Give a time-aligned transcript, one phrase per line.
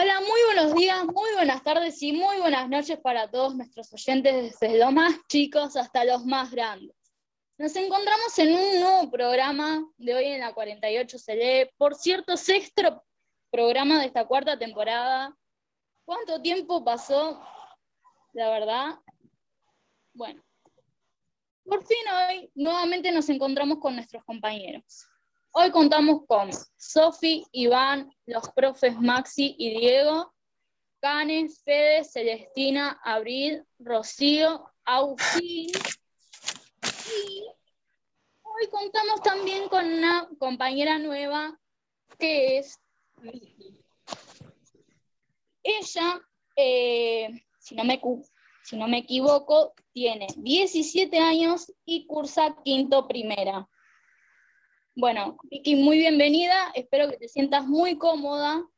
[0.00, 4.56] Hola, muy buenos días, muy buenas tardes y muy buenas noches para todos nuestros oyentes,
[4.60, 6.94] desde los más chicos hasta los más grandes.
[7.58, 12.36] Nos encontramos en un nuevo programa de hoy en la 48 se lee, por cierto,
[12.36, 13.02] sexto
[13.50, 15.36] programa de esta cuarta temporada.
[16.04, 17.44] ¿Cuánto tiempo pasó?
[18.34, 19.00] La verdad.
[20.12, 20.40] Bueno,
[21.64, 25.07] por fin hoy nuevamente nos encontramos con nuestros compañeros.
[25.52, 30.32] Hoy contamos con Sofi, Iván, los profes Maxi y Diego,
[31.00, 35.70] Canes, Fede, Celestina, Abril, Rocío, Agustín.
[37.06, 37.44] Y
[38.42, 41.58] hoy contamos también con una compañera nueva
[42.18, 42.78] que es
[45.62, 46.20] Ella,
[46.56, 48.00] eh, si, no me,
[48.62, 53.68] si no me equivoco, tiene 17 años y cursa quinto primera.
[55.00, 56.72] Bueno, Vicky, muy bienvenida.
[56.74, 58.68] Espero que te sientas muy cómoda.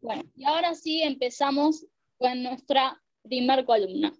[0.00, 1.86] Bueno, y ahora sí empezamos
[2.18, 4.12] con nuestra primer columna.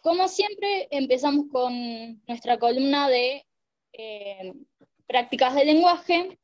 [0.00, 3.44] Como siempre, empezamos con nuestra columna de
[3.94, 4.52] eh,
[5.08, 6.38] prácticas de lenguaje,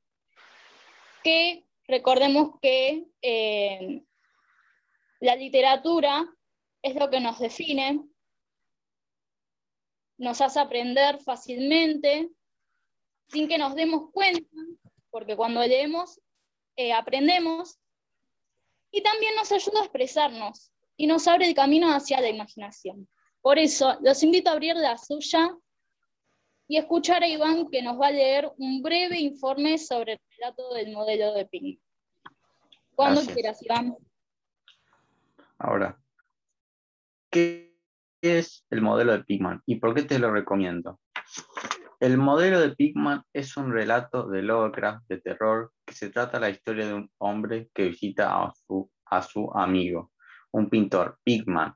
[1.23, 4.03] que recordemos que eh,
[5.21, 6.27] la literatura
[6.83, 8.12] es lo que nos define,
[10.23, 12.31] nos hace aprender fácilmente,
[13.29, 14.49] sin que nos demos cuenta,
[15.11, 16.21] porque cuando leemos
[16.77, 17.79] eh, aprendemos,
[18.93, 23.09] y también nos ayuda a expresarnos y nos abre el camino hacia la imaginación.
[23.41, 25.57] Por eso, los invito a abrir la suya
[26.69, 30.73] y escuchar a Iván que nos va a leer un breve informe sobre el relato
[30.75, 31.79] del modelo de Ping.
[32.95, 33.97] Cuando quieras, Iván.
[35.59, 36.01] Ahora,
[37.29, 37.72] ¿qué
[38.23, 41.01] es el modelo de Pigman y por qué te lo recomiendo?
[42.01, 46.51] El modelo de Pigman es un relato de Lovecraft de terror que se trata la
[46.51, 50.13] historia de un hombre que visita a su, a su amigo,
[50.53, 51.75] un pintor, Pigman.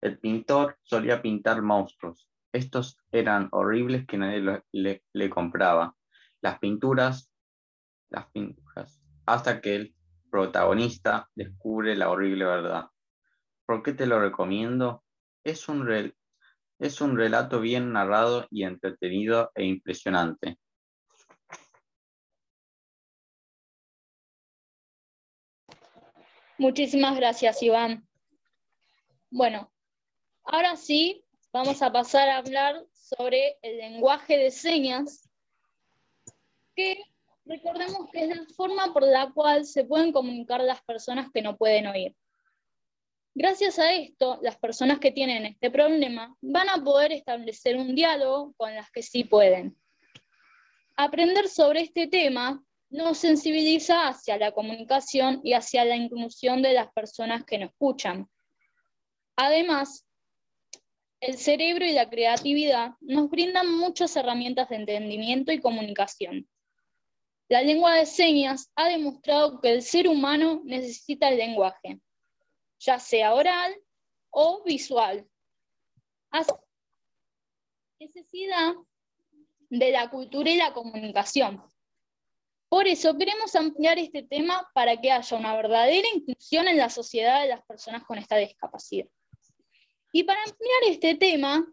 [0.00, 2.28] El pintor solía pintar monstruos.
[2.52, 5.94] Estos eran horribles que nadie le, le compraba.
[6.40, 7.30] Las pinturas,
[8.10, 9.94] las pinturas, hasta que el
[10.30, 12.86] protagonista descubre la horrible verdad.
[13.66, 15.04] ¿Por qué te lo recomiendo?
[15.44, 16.12] Es un,
[16.78, 20.58] es un relato bien narrado y entretenido e impresionante.
[26.58, 28.06] Muchísimas gracias, Iván.
[29.30, 29.72] Bueno,
[30.42, 35.30] ahora sí, vamos a pasar a hablar sobre el lenguaje de señas,
[36.74, 37.00] que
[37.44, 41.56] recordemos que es la forma por la cual se pueden comunicar las personas que no
[41.56, 42.16] pueden oír.
[43.40, 48.52] Gracias a esto, las personas que tienen este problema van a poder establecer un diálogo
[48.56, 49.76] con las que sí pueden.
[50.96, 52.60] Aprender sobre este tema
[52.90, 58.28] nos sensibiliza hacia la comunicación y hacia la inclusión de las personas que nos escuchan.
[59.36, 60.04] Además,
[61.20, 66.48] el cerebro y la creatividad nos brindan muchas herramientas de entendimiento y comunicación.
[67.48, 72.00] La lengua de señas ha demostrado que el ser humano necesita el lenguaje
[72.78, 73.74] ya sea oral
[74.30, 75.26] o visual.
[78.00, 78.74] necesidad
[79.70, 81.62] de la cultura y la comunicación.
[82.68, 87.42] Por eso queremos ampliar este tema para que haya una verdadera inclusión en la sociedad
[87.42, 89.08] de las personas con esta discapacidad.
[90.12, 91.66] Y para ampliar este tema,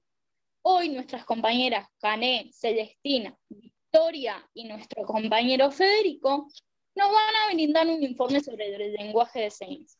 [0.61, 6.47] hoy nuestras compañeras Cané, Celestina, Victoria y nuestro compañero Federico
[6.95, 9.99] nos van a brindar un informe sobre el lenguaje de señas.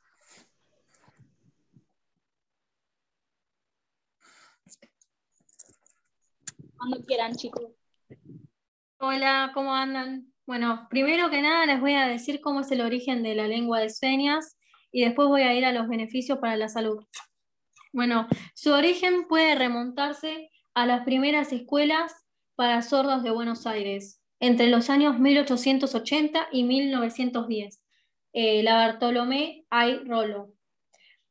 [7.08, 7.72] Quieran, chicos.
[9.00, 10.32] Hola, ¿cómo andan?
[10.46, 13.80] Bueno, primero que nada les voy a decir cómo es el origen de la lengua
[13.80, 14.58] de señas
[14.92, 17.04] y después voy a ir a los beneficios para la salud.
[17.92, 22.14] Bueno, su origen puede remontarse a las primeras escuelas
[22.56, 27.82] para sordos de Buenos Aires, entre los años 1880 y 1910.
[28.34, 30.54] Eh, la Bartolomé Ay Rolo.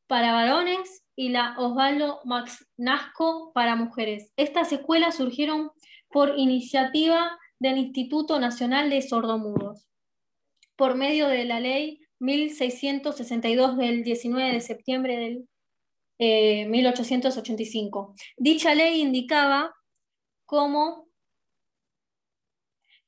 [0.09, 4.33] Para varones, y la Osvaldo Max Nasco para mujeres.
[4.37, 5.71] Estas escuelas surgieron
[6.09, 9.89] por iniciativa del Instituto Nacional de Sordomudos,
[10.77, 15.49] por medio de la ley 1662 del 19 de septiembre del
[16.71, 18.15] 1885.
[18.17, 19.75] Eh, Dicha ley indicaba
[20.47, 21.09] como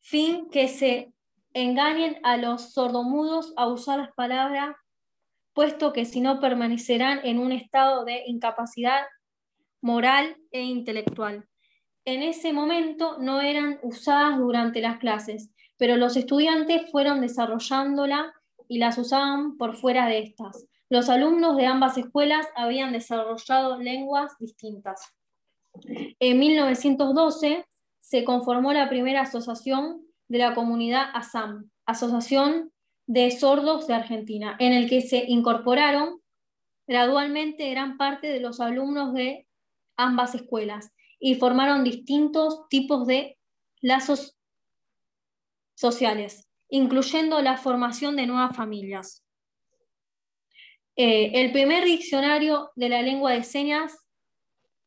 [0.01, 1.13] fin que se
[1.53, 4.77] engañen a los sordomudos a usar las palabras
[5.57, 9.07] puesto que si no permanecerán en un estado de incapacidad
[9.81, 11.49] moral e intelectual.
[12.05, 18.35] En ese momento no eran usadas durante las clases, pero los estudiantes fueron desarrollándola
[18.69, 20.67] y las usaban por fuera de estas.
[20.91, 25.01] Los alumnos de ambas escuelas habían desarrollado lenguas distintas.
[26.21, 27.65] En 1912
[27.99, 32.73] se conformó la primera asociación de la comunidad ASAM, Asociación
[33.07, 36.21] de Sordos de Argentina, en el que se incorporaron
[36.87, 39.47] gradualmente gran parte de los alumnos de
[39.97, 43.39] ambas escuelas y formaron distintos tipos de
[43.81, 44.37] lazos
[45.75, 49.25] sociales, incluyendo la formación de nuevas familias.
[50.97, 54.07] Eh, el primer diccionario de la lengua de señas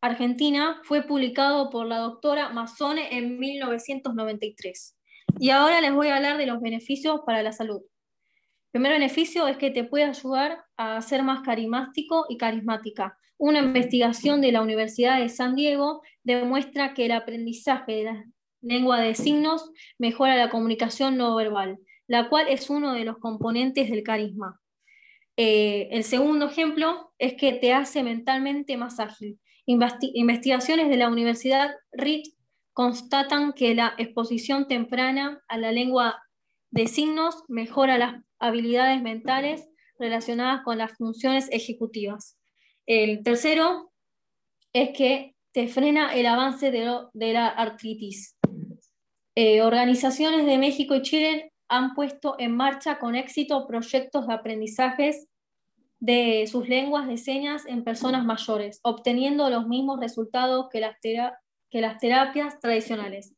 [0.02, 4.98] argentina fue publicado por la doctora Mazzone en 1993.
[5.40, 7.82] Y ahora les voy a hablar de los beneficios para la salud.
[8.72, 13.18] El primer beneficio es que te puede ayudar a ser más carismático y carismática.
[13.40, 18.26] Una investigación de la Universidad de San Diego demuestra que el aprendizaje de la
[18.62, 23.90] lengua de signos mejora la comunicación no verbal, la cual es uno de los componentes
[23.90, 24.62] del carisma.
[25.36, 29.40] Eh, el segundo ejemplo es que te hace mentalmente más ágil.
[29.66, 32.36] investigaciones de la Universidad RIT
[32.74, 36.22] constatan que la exposición temprana a la lengua
[36.72, 39.68] de signos mejora las habilidades mentales
[39.98, 42.38] relacionadas con las funciones ejecutivas.
[42.86, 43.92] El tercero
[44.74, 48.38] es que te frena el avance de, la artritis.
[49.36, 55.28] Eh, organizaciones de México y Chile han puesto en marcha con éxito proyectos de aprendizajes
[56.00, 61.82] de sus lenguas de señas en personas mayores, obteniendo los mismos resultados que las, que
[61.82, 63.36] las terapias tradicionales.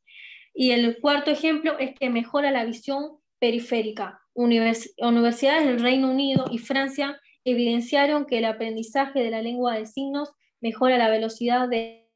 [0.54, 4.22] Y el cuarto ejemplo es que mejora la visión periférica.
[4.36, 10.30] universidades del Reino Unido y Francia evidenciaron que el aprendizaje de la lengua de signos
[10.62, 12.08] mejora la velocidad de,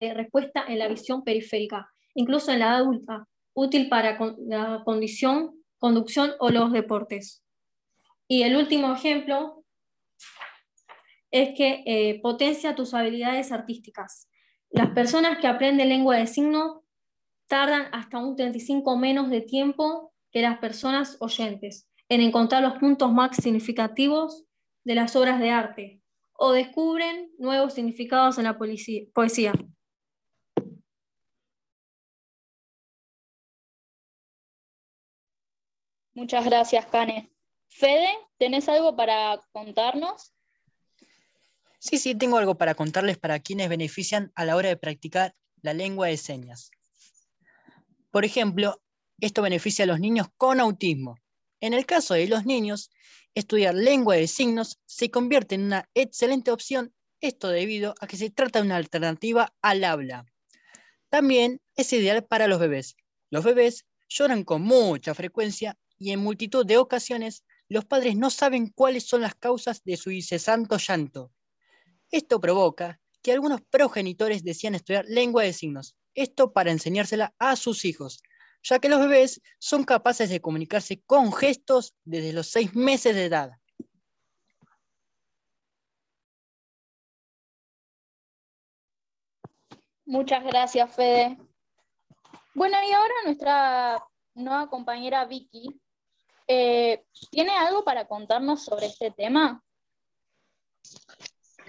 [0.00, 6.48] respuesta en la visión periférica, incluso en la adulta, útil para la condición, conducción o
[6.48, 7.44] los deportes.
[8.26, 9.62] Y el último ejemplo
[11.30, 14.30] es que eh, potencia tus habilidades artísticas.
[14.70, 16.78] Las personas que aprenden lengua de signos
[17.46, 23.12] tardan hasta un 35 menos de tiempo que las personas oyentes en encontrar los puntos
[23.12, 24.44] más significativos
[24.84, 29.52] de las obras de arte o descubren nuevos significados en la poesía.
[36.14, 37.30] Muchas gracias, Cane.
[37.68, 40.34] Fede, ¿tenés algo para contarnos?
[41.78, 45.72] Sí, sí, tengo algo para contarles para quienes benefician a la hora de practicar la
[45.72, 46.70] lengua de señas.
[48.10, 48.82] Por ejemplo,
[49.20, 51.16] esto beneficia a los niños con autismo.
[51.60, 52.90] En el caso de los niños,
[53.34, 58.30] estudiar lengua de signos se convierte en una excelente opción, esto debido a que se
[58.30, 60.24] trata de una alternativa al habla.
[61.10, 62.96] También es ideal para los bebés.
[63.30, 68.68] Los bebés lloran con mucha frecuencia y en multitud de ocasiones los padres no saben
[68.68, 71.30] cuáles son las causas de su incesanto llanto.
[72.10, 77.84] Esto provoca que algunos progenitores decían estudiar lengua de signos, esto para enseñársela a sus
[77.84, 78.22] hijos,
[78.62, 83.24] ya que los bebés son capaces de comunicarse con gestos desde los seis meses de
[83.24, 83.52] edad.
[90.04, 91.38] Muchas gracias, Fede.
[92.54, 94.04] Bueno, y ahora nuestra
[94.34, 95.80] nueva compañera Vicky
[96.48, 99.62] eh, tiene algo para contarnos sobre este tema.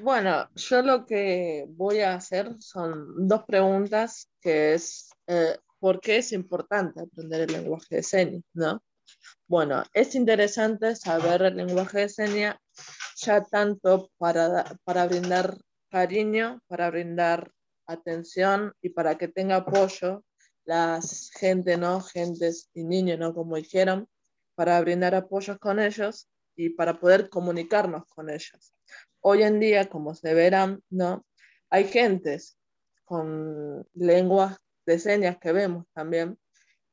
[0.01, 6.17] Bueno, yo lo que voy a hacer son dos preguntas, que es eh, por qué
[6.17, 8.83] es importante aprender el lenguaje de señas, ¿no?
[9.47, 12.55] Bueno, es interesante saber el lenguaje de señas
[13.17, 15.57] ya tanto para, para brindar
[15.89, 17.51] cariño, para brindar
[17.87, 20.23] atención y para que tenga apoyo
[20.65, 21.99] las gente, ¿no?
[21.99, 23.33] Gentes y niños, ¿no?
[23.33, 24.07] Como dijeron,
[24.53, 28.75] para brindar apoyos con ellos y para poder comunicarnos con ellos.
[29.19, 31.25] Hoy en día, como se verán, ¿no?
[31.71, 32.59] Hay gentes
[33.03, 36.37] con lenguas de señas que vemos también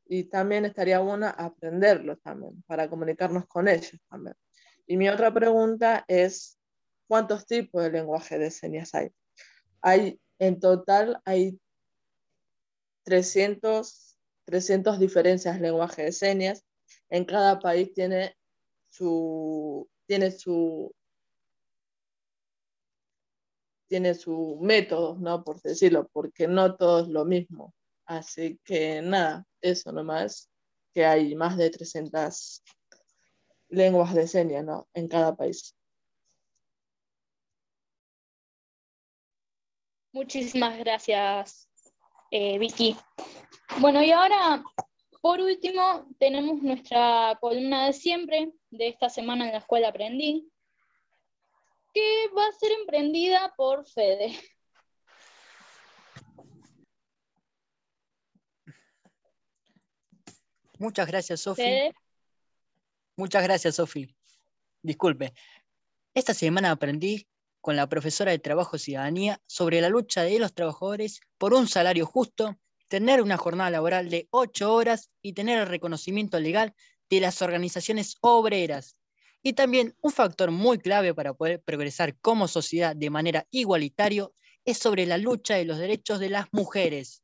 [0.06, 4.34] y también estaría bueno aprenderlo también para comunicarnos con ellos también.
[4.86, 6.58] Y mi otra pregunta es,
[7.06, 9.10] ¿cuántos tipos de lenguaje de señas hay?
[9.82, 11.60] Hay, en total, hay
[13.02, 16.64] 300, 300 diferencias de lenguaje de señas.
[17.10, 18.34] En cada país tiene
[18.88, 20.94] su, tiene su,
[23.88, 25.42] tiene su método, ¿no?
[25.42, 27.74] Por decirlo, porque no todo es lo mismo.
[28.06, 30.50] Así que nada, eso nomás,
[30.94, 32.62] que hay más de 300
[33.68, 34.88] lenguas de señas, ¿no?
[34.94, 35.74] En cada país.
[40.12, 41.68] Muchísimas gracias,
[42.30, 42.96] eh, Vicky.
[43.80, 44.62] Bueno, y ahora
[45.20, 50.48] por último, tenemos nuestra columna de siempre, de esta semana en la escuela aprendí,
[51.98, 54.38] que va a ser emprendida por Fede.
[60.78, 61.90] Muchas gracias, Sofi.
[63.16, 64.14] Muchas gracias, Sofi.
[64.80, 65.34] Disculpe.
[66.14, 67.26] Esta semana aprendí
[67.60, 71.66] con la profesora de Trabajo y Ciudadanía sobre la lucha de los trabajadores por un
[71.66, 76.76] salario justo, tener una jornada laboral de ocho horas y tener el reconocimiento legal
[77.10, 78.97] de las organizaciones obreras.
[79.42, 84.28] Y también un factor muy clave para poder progresar como sociedad de manera igualitaria
[84.64, 87.22] es sobre la lucha de los derechos de las mujeres.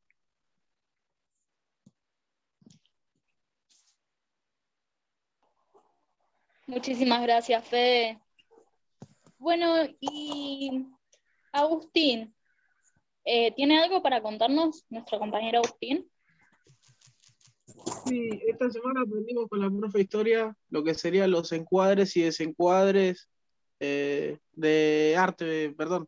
[6.67, 8.19] muchísimas gracias, Fede.
[9.37, 10.85] Bueno, y
[11.51, 12.33] Agustín,
[13.23, 16.09] eh, ¿tiene algo para contarnos nuestro compañero Agustín?
[18.05, 23.29] Sí, esta semana aprendimos con la profe historia lo que serían los encuadres y desencuadres
[23.79, 26.07] eh, de arte, perdón.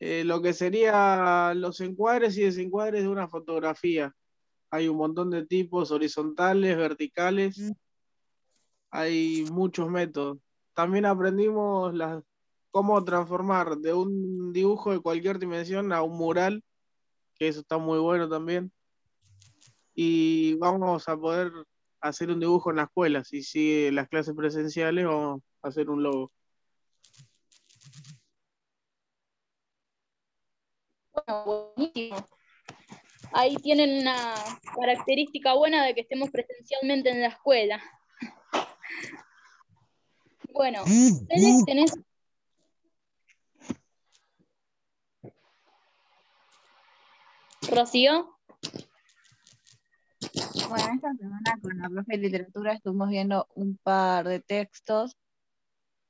[0.00, 4.14] Eh, lo que serían los encuadres y desencuadres de una fotografía.
[4.70, 7.72] Hay un montón de tipos horizontales, verticales.
[8.90, 10.38] Hay muchos métodos.
[10.74, 12.22] También aprendimos las,
[12.70, 16.62] cómo transformar de un dibujo de cualquier dimensión a un mural,
[17.36, 18.72] que eso está muy bueno también
[19.94, 21.52] y vamos a poder
[22.00, 23.24] hacer un dibujo en la escuela.
[23.24, 26.32] Si sigue las clases presenciales, vamos a hacer un logo.
[31.12, 31.44] Bueno,
[31.76, 32.16] buenísimo.
[33.32, 34.34] Ahí tienen una
[34.76, 37.82] característica buena de que estemos presencialmente en la escuela.
[40.52, 41.98] Bueno, ustedes tenés...
[47.68, 48.33] Rocío.
[50.34, 55.16] Bueno, esta semana con la profe de literatura estuvimos viendo un par de textos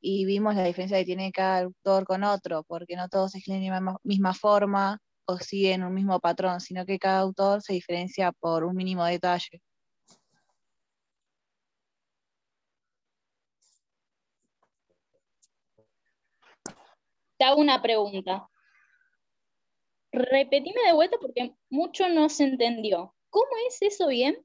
[0.01, 3.69] y vimos la diferencia que tiene cada autor con otro, porque no todos escriben de
[3.69, 8.65] la misma forma o siguen un mismo patrón, sino que cada autor se diferencia por
[8.65, 9.61] un mínimo detalle.
[17.37, 18.49] Te hago una pregunta.
[20.13, 23.15] Repetime de vuelta porque mucho no se entendió.
[23.35, 24.37] ¿Cómo es eso bien?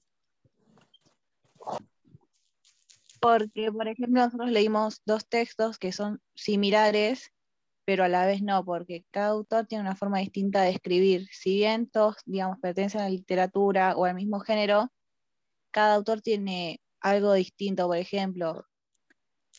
[3.22, 7.32] Porque, por ejemplo, nosotros leímos dos textos que son similares,
[7.86, 11.28] pero a la vez no, porque cada autor tiene una forma distinta de escribir.
[11.32, 14.92] Si bien todos, digamos, pertenecen a la literatura o al mismo género,
[15.70, 17.86] cada autor tiene algo distinto.
[17.86, 18.66] Por ejemplo,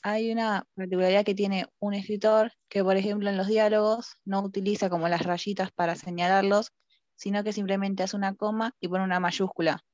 [0.03, 4.91] hay una particularidad que tiene un escritor que, por ejemplo, en los diálogos no utiliza
[4.91, 6.73] como las rayitas para señalarlos,
[7.21, 9.85] sino que simplemente hace una coma y pone una mayúscula.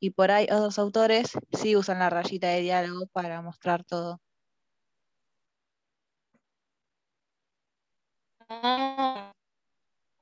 [0.00, 4.22] Y por ahí otros autores sí usan la rayita de diálogo para mostrar todo.
[8.48, 9.32] Ah,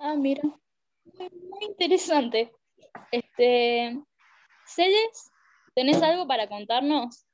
[0.01, 0.43] ah, mira.
[0.43, 2.53] Muy, muy interesante.
[3.13, 4.03] Este,
[4.67, 5.31] Celes,
[5.77, 7.27] ¿tenés algo para contarnos?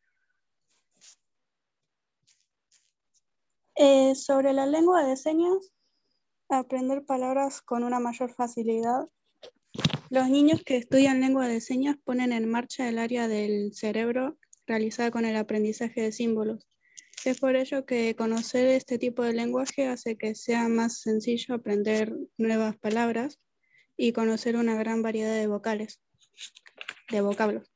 [3.77, 5.73] Eh, sobre la lengua de señas,
[6.49, 9.09] aprender palabras con una mayor facilidad.
[10.11, 15.11] Los niños que estudian lengua de señas ponen en marcha el área del cerebro realizada
[15.11, 16.67] con el aprendizaje de símbolos.
[17.25, 22.15] Es por ello que conocer este tipo de lenguaje hace que sea más sencillo aprender
[22.37, 23.41] nuevas palabras
[23.97, 26.01] y conocer una gran variedad de vocales,
[27.11, 27.69] de vocablos.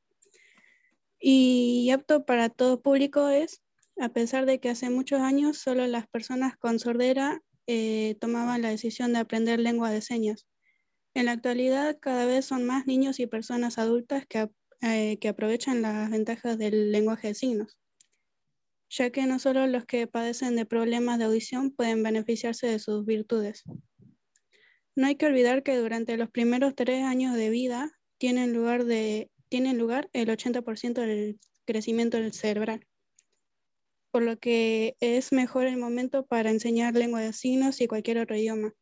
[1.19, 3.61] Y apto para todo público es,
[3.99, 8.69] a pesar de que hace muchos años solo las personas con sordera eh, tomaban la
[8.69, 10.47] decisión de aprender lengua de señas.
[11.13, 14.49] En la actualidad, cada vez son más niños y personas adultas que,
[14.81, 17.77] eh, que aprovechan las ventajas del lenguaje de signos,
[18.89, 23.05] ya que no solo los que padecen de problemas de audición pueden beneficiarse de sus
[23.05, 23.63] virtudes.
[24.95, 29.31] No hay que olvidar que durante los primeros tres años de vida tienen lugar, de,
[29.49, 32.85] tienen lugar el 80% del crecimiento del cerebral
[34.11, 38.35] por lo que es mejor el momento para enseñar lengua de signos y cualquier otro
[38.35, 38.73] idioma.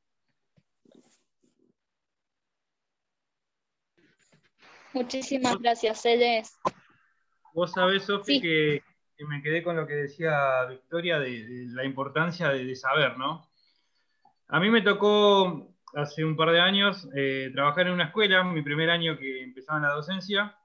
[4.94, 6.58] Muchísimas gracias, Celes.
[7.54, 8.42] Vos sabés, Sofi, Sí.
[8.42, 8.84] que,
[9.16, 13.18] que me quedé con lo que decía Victoria de, de la importancia de, de saber,
[13.18, 13.48] ¿no?
[14.48, 18.64] A mí me tocó hace un par de años eh, trabajar en una escuela, mi
[18.64, 20.58] primer año que empezaba en la docencia,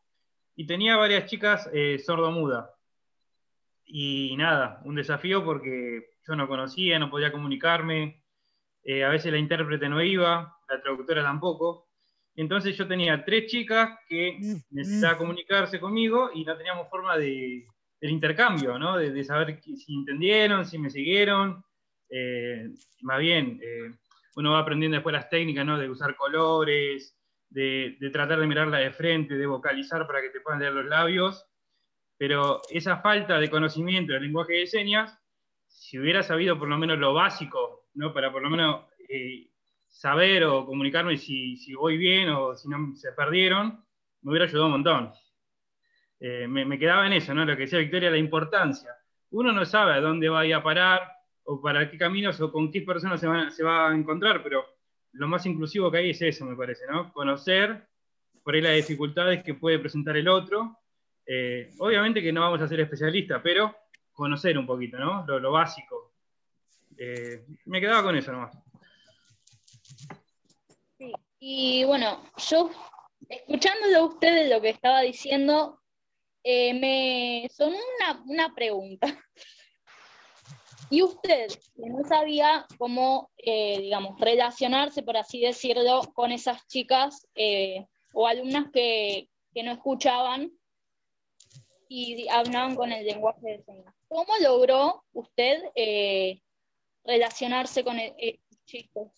[0.57, 2.71] y tenía varias chicas eh, sordomudas.
[3.87, 8.25] Y nada, un desafío porque yo no conocía, no podía comunicarme,
[8.83, 11.89] eh, a veces la intérprete no iba, la traductora tampoco.
[12.37, 14.39] Entonces yo tenía tres chicas que
[14.71, 17.67] necesitaban comunicarse conmigo y no teníamos forma de,
[18.01, 18.99] del intercambio, ¿no?
[18.99, 21.65] De, de saber si entendieron, si me siguieron.
[22.11, 22.71] Eh,
[23.03, 23.95] más bien, eh,
[24.37, 25.79] uno va aprendiendo después las técnicas, ¿no?
[25.79, 27.17] De usar colores,
[27.49, 30.87] de, de, tratar de mirarla de frente, de vocalizar para que te puedan leer los
[30.87, 31.47] labios.
[32.17, 35.19] Pero esa falta de conocimiento del lenguaje de señas,
[35.67, 38.13] si hubiera sabido por lo menos lo básico, ¿no?
[38.13, 39.51] Para por lo menos eh,
[39.89, 43.85] saber o comunicarme si, si, voy bien o si no se perdieron,
[44.23, 45.13] me hubiera ayudado un montón.
[46.21, 47.45] Eh, me, quedaba en eso, ¿no?
[47.45, 48.91] Lo que decía Victoria, la importancia.
[49.31, 51.11] Uno no sabe a dónde va a ir a parar,
[51.45, 54.65] o para qué caminos o con qué personas se, se va a encontrar, pero
[55.13, 57.13] lo más inclusivo que hay es eso, me parece, ¿no?
[57.13, 57.87] Conocer
[58.43, 60.77] por ahí las dificultades que puede presentar el otro.
[61.27, 63.75] Eh, obviamente que no vamos a ser especialistas, pero
[64.13, 65.25] conocer un poquito, ¿no?
[65.27, 66.13] Lo, básico.
[66.97, 68.57] Eh, me quedaba con eso nomás.
[70.99, 71.13] Sí.
[71.41, 72.71] Y bueno, yo,
[73.29, 75.81] escuchándolo a ustedes lo que estaba diciendo,
[76.43, 79.07] eh, me sonó una, una pregunta.
[80.91, 87.27] Y usted, que no sabía cómo, digamos, relacionarse, por así decirlo, con esas chicas
[88.13, 90.53] o alumnas que, que, no escuchaban
[91.95, 93.95] y hablaban con el lenguaje de señas.
[94.09, 96.43] ¿Cómo logró usted eh,
[97.05, 99.13] relacionarse con estos chicos?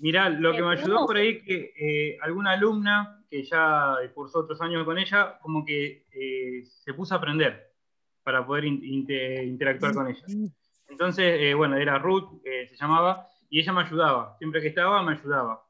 [0.00, 4.60] Mirá, lo que me ayudó por ahí que eh, alguna alumna que ya cursó otros
[4.60, 7.72] años con ella, como que eh, se puso a aprender
[8.24, 10.24] para poder inter interactuar con ella.
[10.88, 14.36] Entonces, eh, bueno, era Ruth, que se llamaba, y ella me ayudaba.
[14.38, 15.62] Siempre que estaba, me ayudaba.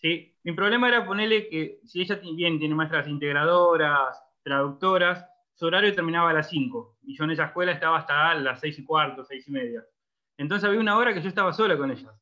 [0.00, 0.34] ¿sí?
[0.42, 6.30] Mi problema era ponerle que si ella bien tiene maestras integradoras, traductoras, su horario terminaba
[6.30, 9.48] a las 5, y yo en esa escuela estaba hasta las 6 y cuarto, 6
[9.48, 9.84] y media.
[10.36, 12.14] Entonces había una hora que yo estaba sola con ellas.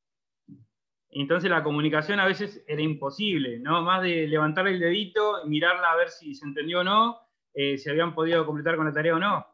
[1.11, 3.83] Entonces la comunicación a veces era imposible, ¿no?
[3.83, 7.19] Más de levantar el dedito, mirarla a ver si se entendió o no,
[7.53, 9.53] eh, si habían podido completar con la tarea o no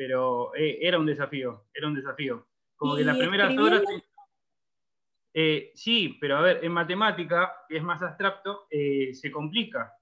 [0.00, 2.48] pero eh, era un desafío, era un desafío.
[2.74, 3.82] Como que las primeras horas...
[5.34, 9.92] Eh, sí, pero a ver, en matemática, que es más abstracto, eh, se complica.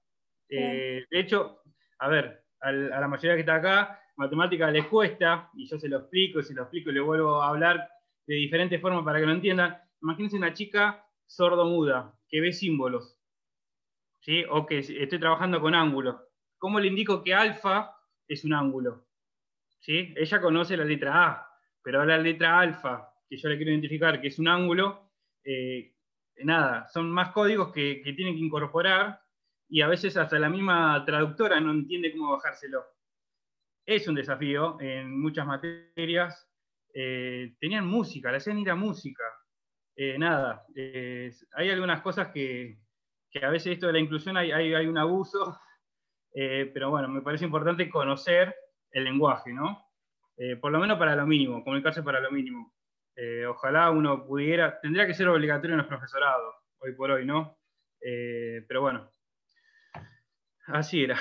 [0.47, 1.63] Eh, de hecho,
[1.99, 5.99] a ver, a, la mayoría que está acá, matemática les cuesta, y yo se lo
[5.99, 7.89] explico, se lo explico y le vuelvo a hablar
[8.25, 9.77] de diferentes formas para que lo entiendan.
[10.01, 13.17] Imagínense una chica sordo-muda, que ve símbolos,
[14.21, 14.43] ¿sí?
[14.49, 16.15] o que estoy trabajando con ángulos.
[16.57, 17.95] ¿Cómo le indico que alfa
[18.27, 19.05] es un ángulo?
[19.79, 20.13] ¿sí?
[20.17, 21.49] Ella conoce la letra A,
[21.83, 25.11] pero la letra alfa, que yo le quiero identificar, que es un ángulo,
[25.43, 25.93] eh,
[26.43, 29.21] nada, son más códigos que, que, tienen que incorporar
[29.69, 32.83] y a veces hasta la misma traductora no entiende cómo bajárselo.
[33.85, 36.47] Es un desafío en muchas materias.
[36.93, 39.23] Eh, tenían música, le hacían ir a música.
[39.95, 42.79] Eh, nada, eh, hay algunas cosas que,
[43.29, 45.59] que, a veces esto de la inclusión hay, hay, hay un abuso,
[46.33, 48.55] pero bueno, me parece importante conocer
[48.91, 49.85] el lenguaje, ¿no?
[50.61, 52.73] Por lo menos para lo mínimo, comunicarse para lo mínimo.
[53.49, 57.57] Ojalá uno pudiera, tendría que ser obligatorio en los profesorados, hoy por hoy, ¿no?
[57.99, 59.11] Pero bueno,
[60.71, 61.17] así era.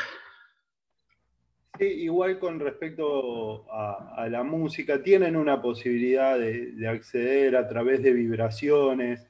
[1.78, 7.68] Sí, igual con respecto a, a, la música, tienen una posibilidad de, de acceder a
[7.68, 9.28] través de vibraciones.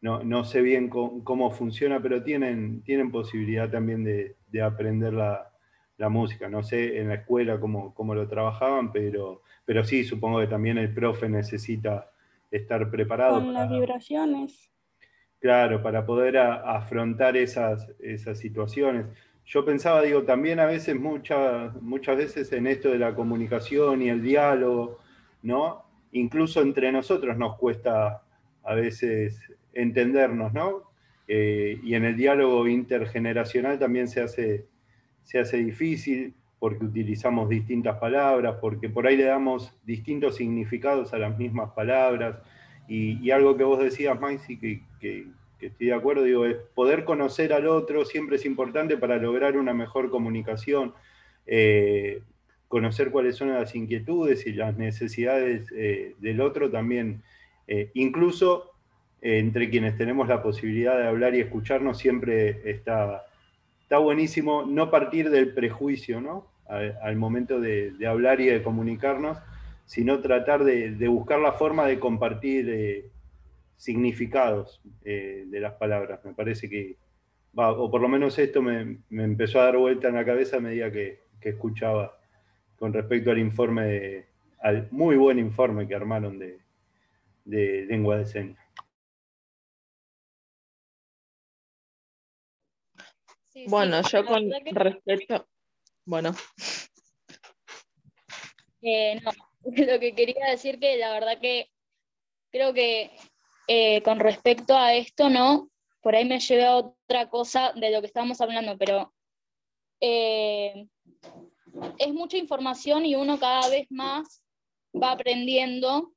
[0.00, 5.12] No, no, sé bien cómo, cómo, funciona, pero tienen, tienen posibilidad también de, de aprender
[5.12, 5.50] la,
[5.96, 6.48] la música.
[6.48, 10.78] No sé en la escuela cómo, cómo, lo trabajaban, pero, pero sí, supongo que también
[10.78, 12.12] el profe necesita
[12.50, 13.40] estar preparado.
[13.40, 14.70] Con para, las vibraciones.
[15.40, 17.86] Claro, para poder afrontar esas,
[18.34, 19.06] situaciones.
[19.46, 24.08] Yo pensaba, digo, también a veces, muchas, muchas veces en esto de la comunicación y
[24.08, 24.98] el diálogo,
[25.42, 25.84] ¿no?
[26.12, 28.22] Incluso entre nosotros nos cuesta
[28.64, 29.40] a veces
[29.72, 30.90] entendernos, ¿no?
[31.28, 34.66] Eh, y en el diálogo intergeneracional también se hace
[35.28, 41.18] se hace difícil porque utilizamos distintas palabras, porque por ahí le damos distintos significados a
[41.18, 42.36] las mismas palabras.
[42.88, 45.26] Y, y algo que vos decías, Maxi, que, que,
[45.60, 49.74] estoy de acuerdo, digo, es poder conocer al otro siempre es importante para lograr una
[49.74, 50.94] mejor comunicación,
[51.46, 52.22] eh,
[52.68, 57.22] conocer cuáles son las inquietudes y las necesidades eh, del otro también,
[57.66, 58.72] eh, incluso
[59.20, 63.24] entre quienes tenemos la posibilidad de hablar y escucharnos, siempre está
[63.88, 66.46] está buenísimo no partir del prejuicio, ¿no?
[66.66, 69.38] Al, momento de, hablar y de comunicarnos,
[69.86, 73.10] sino tratar de, de buscar la forma de compartir
[73.78, 76.22] significados eh, de las palabras.
[76.24, 76.98] Me parece que,
[77.58, 80.58] va, o por lo menos esto me, me, empezó a dar vuelta en la cabeza
[80.58, 82.20] a medida que, que escuchaba
[82.76, 84.28] con respecto al informe, de,
[84.60, 86.58] al muy buen informe que armaron de,
[87.44, 88.58] de lengua de señas.
[93.66, 95.48] Bueno, yo con respecto...
[96.04, 96.34] Bueno.
[98.82, 99.32] Eh, no,
[99.64, 101.68] lo que quería decir que la verdad que
[102.50, 103.10] creo que
[103.68, 105.70] eh, con respecto a esto, ¿no?
[106.00, 109.12] Por ahí me llevé a otra cosa de lo que estábamos hablando, pero
[110.00, 110.86] eh,
[111.98, 114.42] es mucha información y uno cada vez más
[114.94, 116.14] va aprendiendo,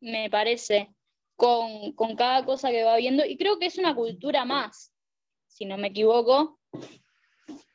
[0.00, 0.94] me parece,
[1.34, 3.24] con, con cada cosa que va viendo.
[3.24, 4.92] Y creo que es una cultura más,
[5.46, 6.60] si no me equivoco,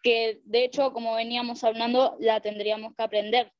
[0.04, 3.52] que de hecho, como veníamos hablando, la tendríamos que aprender.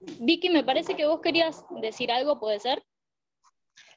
[0.00, 2.82] Vicky, me parece que vos querías decir algo, ¿puede ser?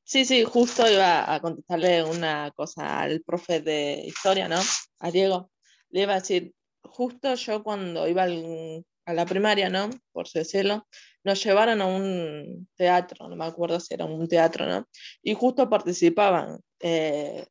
[0.03, 4.59] sí, sí, justo iba a contestarle una cosa al profe de historia, ¿no?
[4.99, 5.51] A Diego.
[5.89, 9.89] Le iba a decir, justo yo cuando iba a la primaria, ¿no?
[10.11, 10.87] Por así decirlo,
[11.23, 14.87] nos llevaron a un teatro, no me acuerdo si era un teatro, ¿no?
[15.23, 17.45] Y justo participaban, eh,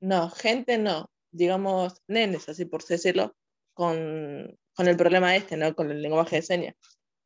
[0.00, 3.34] no, gente no, digamos, nenes, así por decirlo,
[3.74, 5.74] con, con el problema este, ¿no?
[5.74, 6.74] Con el lenguaje de señas.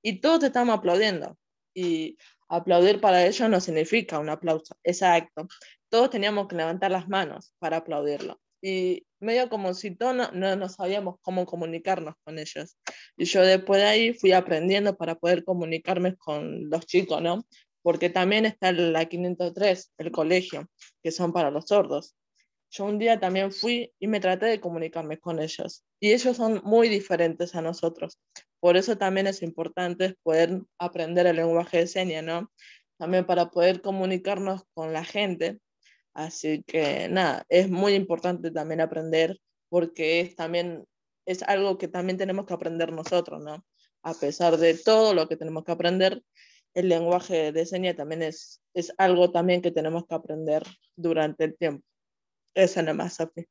[0.03, 1.39] Y todos te estamos aplaudiendo.
[1.75, 2.17] Y
[2.49, 5.49] aplaudir para ellos no significa un aplauso, exacto.
[5.89, 8.41] Todos teníamos que levantar las manos para aplaudirlo.
[8.61, 12.77] Y medio como si no, no, no sabíamos cómo comunicarnos con ellos.
[13.17, 17.45] Y yo después de ahí fui aprendiendo para poder comunicarme con los chicos, ¿no?
[17.83, 20.69] Porque también está la 503, el colegio,
[21.03, 22.15] que son para los sordos.
[22.75, 25.85] Yo un día también fui y me traté de comunicarme con ellos.
[26.01, 28.19] Y ellos son muy diferentes a nosotros.
[28.61, 32.51] Por eso también es importante poder aprender el lenguaje de señas, ¿no?
[32.99, 35.59] También para poder comunicarnos con la gente.
[36.15, 40.87] Así que nada, es muy importante también aprender porque es también
[41.27, 43.67] es algo que también tenemos que aprender nosotros, ¿no?
[44.03, 46.23] A pesar de todo lo que tenemos que aprender,
[46.73, 50.63] el lenguaje de señas también es, es algo también que tenemos que aprender
[50.97, 51.85] durante el tiempo.
[52.55, 53.47] Eso nomás, Sofi.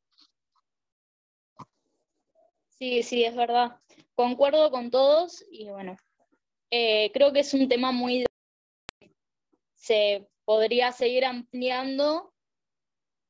[2.69, 3.79] Sí, sí, es verdad.
[4.15, 5.95] Concuerdo con todos y bueno,
[6.71, 8.25] eh, creo que es un tema muy...
[9.75, 12.33] Se podría seguir ampliando,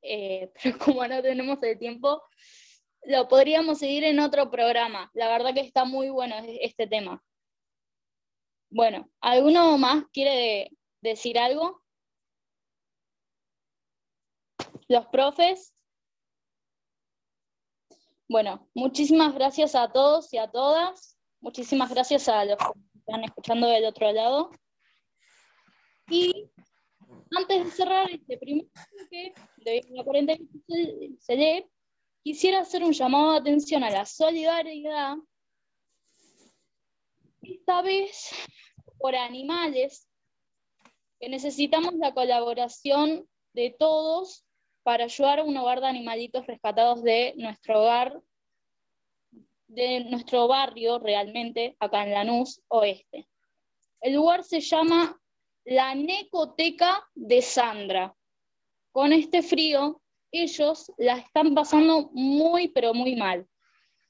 [0.02, 2.24] eh, pero como no tenemos el tiempo,
[3.04, 5.10] lo podríamos seguir en otro programa.
[5.14, 7.24] La verdad que está muy bueno e- este tema.
[8.70, 11.81] Bueno, ¿alguno más quiere decir algo?
[14.92, 15.74] ¿Los profes?
[18.28, 21.18] Bueno, muchísimas gracias a todos y a todas.
[21.40, 24.52] Muchísimas gracias a los que están escuchando del otro lado.
[26.10, 26.52] Y
[27.38, 30.46] antes de cerrar este primer bloque de la cuarentena
[31.22, 31.72] se- lee,
[32.22, 35.16] quisiera hacer un llamado de atención a la solidaridad,
[37.44, 38.30] esta vez
[39.00, 40.10] por animales,
[41.18, 44.46] que necesitamos la colaboración de todos
[44.84, 48.22] para ayudar a un hogar de animalitos rescatados de nuestro hogar,
[49.67, 53.28] de nuestro barrio realmente, acá en Lanús Oeste.
[54.02, 55.20] El lugar se llama
[55.65, 58.15] la Necoteca de Sandra.
[58.91, 63.48] Con este frío, ellos la están pasando muy, pero muy mal.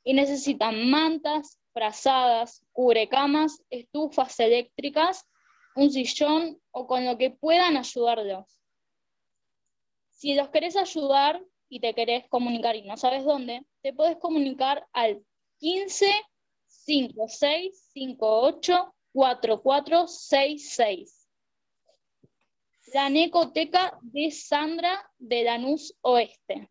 [0.04, 5.28] Y necesitan mantas, frazadas, cubrecamas, estufas eléctricas,
[5.76, 8.61] un sillón o con lo que puedan ayudarlos.
[10.22, 14.88] Si los querés ayudar y te querés comunicar y no sabes dónde, te puedes comunicar
[14.94, 15.26] al
[15.58, 16.14] 15
[16.68, 21.28] 56 58 4466.
[22.94, 26.70] La Necoteca de Sandra de Lanús Oeste.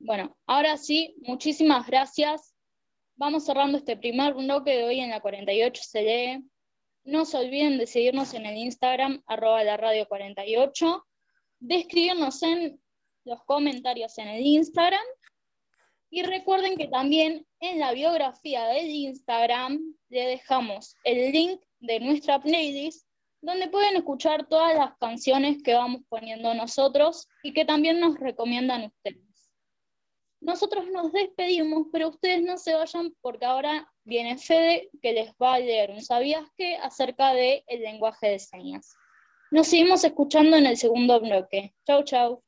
[0.00, 2.52] Bueno, ahora sí, muchísimas gracias.
[3.14, 6.44] Vamos cerrando este primer bloque de hoy en la 48 se lee.
[7.04, 11.04] No se olviden de seguirnos en el Instagram, arroba la radio 48,
[11.60, 12.80] de escribirnos en
[13.24, 15.04] los comentarios en el Instagram.
[16.10, 22.40] Y recuerden que también en la biografía del Instagram le dejamos el link de nuestra
[22.40, 23.06] playlist
[23.40, 28.86] donde pueden escuchar todas las canciones que vamos poniendo nosotros y que también nos recomiendan
[28.86, 29.52] ustedes.
[30.40, 35.54] Nosotros nos despedimos, pero ustedes no se vayan porque ahora viene Fede que les va
[35.54, 38.94] a leer un sabías qué acerca del lenguaje de señas.
[39.50, 41.74] Nos seguimos escuchando en el segundo bloque.
[41.86, 42.42] Chau, chau.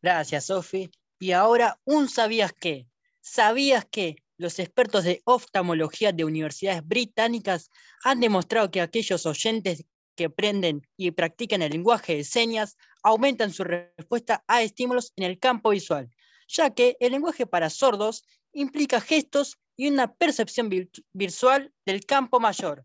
[0.00, 0.90] Gracias, Sofi.
[1.18, 2.88] Y ahora un sabías qué.
[3.20, 7.70] ¿Sabías que los expertos de oftalmología de universidades británicas
[8.02, 9.84] han demostrado que aquellos oyentes
[10.16, 15.38] que aprenden y practican el lenguaje de señas aumentan su respuesta a estímulos en el
[15.38, 16.10] campo visual,
[16.48, 20.68] ya que el lenguaje para sordos implica gestos y una percepción
[21.12, 22.84] visual del campo mayor.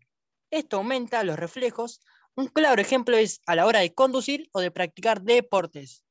[0.50, 2.00] Esto aumenta los reflejos.
[2.38, 6.04] Un claro ejemplo es a la hora de conducir o de practicar deportes.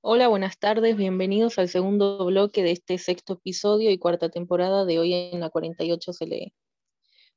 [0.00, 4.98] Hola, buenas tardes, bienvenidos al segundo bloque de este sexto episodio y cuarta temporada de
[4.98, 6.54] Hoy en la 48 se lee.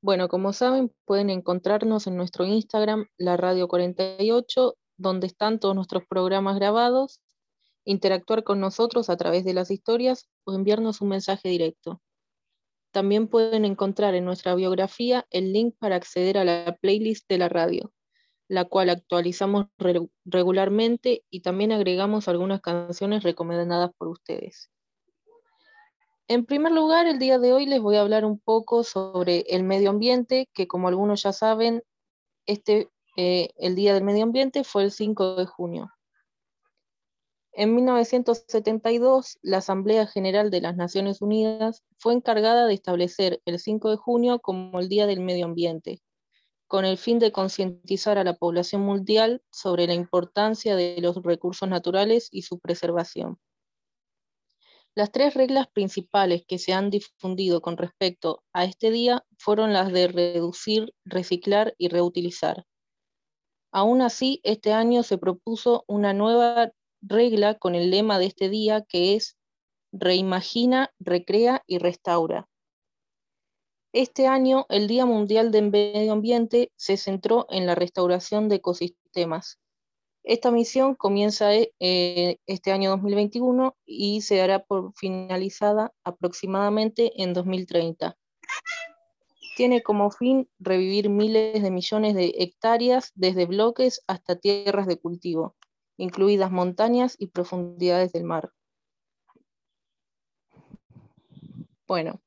[0.02, 6.04] Bueno, como saben, pueden encontrarnos en nuestro Instagram, la Radio 48, donde están todos nuestros
[6.08, 7.20] programas grabados,
[7.84, 12.02] interactuar con nosotros a través de las historias o enviarnos un mensaje directo.
[12.92, 17.50] También pueden encontrar en nuestra biografía el link para acceder a la playlist de la
[17.50, 17.92] radio,
[18.48, 19.66] la cual actualizamos
[20.26, 24.70] regularmente y también agregamos algunas canciones recomendadas por ustedes.
[26.30, 29.64] En primer lugar, el día de hoy les voy a hablar un poco sobre el
[29.64, 31.84] medio ambiente, que como algunos ya saben,
[32.46, 35.92] este, eh, el Día del Medio Ambiente fue el 5 de junio.
[37.54, 43.90] En 1972, la Asamblea General de las Naciones Unidas fue encargada de establecer el 5
[43.90, 46.02] de junio como el Día del Medio Ambiente,
[46.68, 51.68] con el fin de concientizar a la población mundial sobre la importancia de los recursos
[51.68, 53.40] naturales y su preservación.
[54.98, 59.94] Las tres reglas principales que se han difundido con respecto a este día fueron las
[59.94, 62.66] de reducir, reciclar y reutilizar.
[63.72, 66.72] Aún así, este año se propuso una nueva
[67.04, 69.38] regla con el lema de este día que es
[69.92, 72.50] Reimagina, recrea y restaura.
[73.94, 79.60] Este año, el Día Mundial del Medio Ambiente se centró en la restauración de ecosistemas,
[80.28, 88.18] esta misión comienza eh, este año 2021 y se dará por finalizada aproximadamente en 2030.
[89.56, 95.56] Tiene como fin revivir miles de millones de hectáreas desde bloques hasta tierras de cultivo,
[95.96, 98.52] incluidas montañas y profundidades del mar.
[101.88, 102.22] Bueno,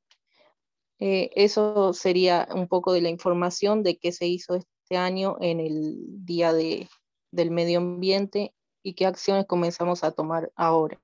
[0.99, 5.61] eh, eso sería un poco de la información de qué se hizo este año en
[5.61, 6.89] el Día de,
[7.31, 11.01] del medio ambiente y qué acciones comenzamos a tomar ahora.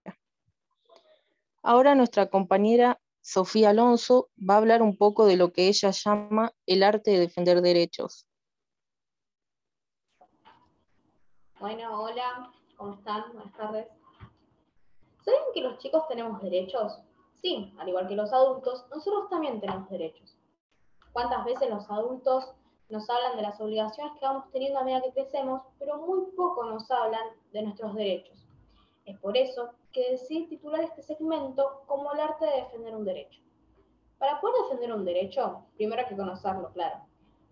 [1.62, 6.52] Ahora nuestra compañera Sofía Alonso va a hablar un poco de lo que ella llama
[6.64, 8.28] el arte de defender derechos.
[11.58, 13.32] Bueno, hola, ¿cómo están?
[13.32, 13.88] Buenas tardes.
[15.24, 17.00] ¿Saben que los chicos tenemos derechos?
[17.42, 20.36] Sí, al igual que los adultos, nosotros también tenemos derechos.
[21.12, 22.52] ¿Cuántas veces los adultos
[22.88, 26.64] nos hablan de las obligaciones que vamos teniendo a medida que crecemos, pero muy poco
[26.64, 28.46] nos hablan de nuestros derechos.
[29.04, 33.40] Es por eso que decidí titular este segmento como el arte de defender un derecho.
[34.18, 37.00] Para poder defender un derecho, primero hay que conocerlo, claro.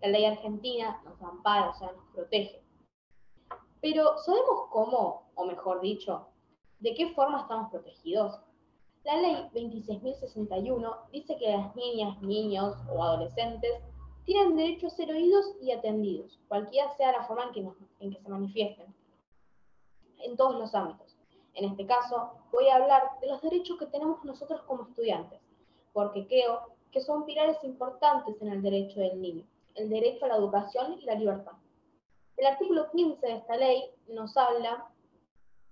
[0.01, 2.61] La ley argentina nos ampara, o sea, nos protege.
[3.81, 6.27] Pero ¿sabemos cómo, o mejor dicho,
[6.79, 8.39] de qué forma estamos protegidos?
[9.03, 13.81] La ley 26.061 dice que las niñas, niños o adolescentes
[14.25, 17.51] tienen derecho a ser oídos y atendidos, cualquiera sea la forma
[17.99, 18.93] en que, se manifiesten,
[20.19, 21.15] en todos los ámbitos.
[21.53, 25.39] En este caso, voy a hablar de los derechos que tenemos nosotros como estudiantes,
[25.93, 30.37] porque creo que son pilares importantes en el derecho del niño, el derecho a la
[30.37, 31.53] educación y la libertad.
[32.35, 34.89] El artículo 15 de esta ley nos habla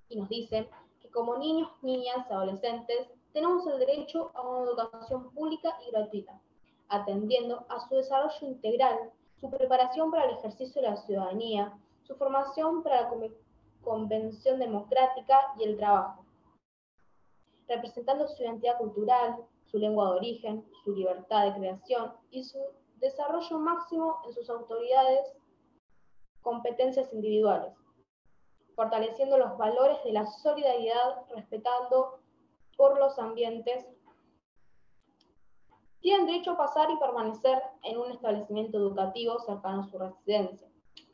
[0.09, 0.69] y nos dice
[1.01, 6.39] que como niños, niñas adolescentes tenemos el derecho a una educación pública y gratuita,
[6.93, 12.83] atendiendo a su desarrollo integral, su preparación para el ejercicio de la ciudadanía, su formación
[12.83, 13.29] para la
[13.83, 16.23] convención democrática y el trabajo,
[17.67, 22.59] representando su identidad cultural, su lengua de origen, su libertad de creación y su
[22.97, 25.33] desarrollo máximo en sus autoridades,
[26.41, 27.73] competencias individuales,
[28.75, 32.19] fortaleciendo los valores de la solidaridad, respetando
[32.77, 33.87] por los ambientes
[36.03, 40.67] tienen derecho a pasar y permanecer en un establecimiento educativo cercano a su residencia.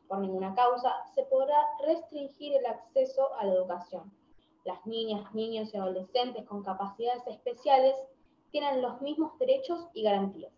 [0.08, 4.12] Por ninguna causa se podrá restringir el acceso a la educación.
[4.66, 7.96] Las niñas, niños y adolescentes con capacidades especiales
[8.50, 10.52] tienen los mismos derechos y garantías.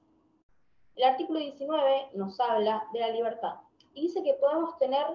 [0.95, 3.55] El artículo 19 nos habla de la libertad
[3.93, 5.07] y dice que podemos tener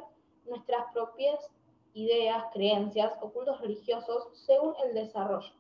[0.45, 1.41] nuestras propias
[1.95, 5.55] ideas, creencias o cultos religiosos según el desarrollo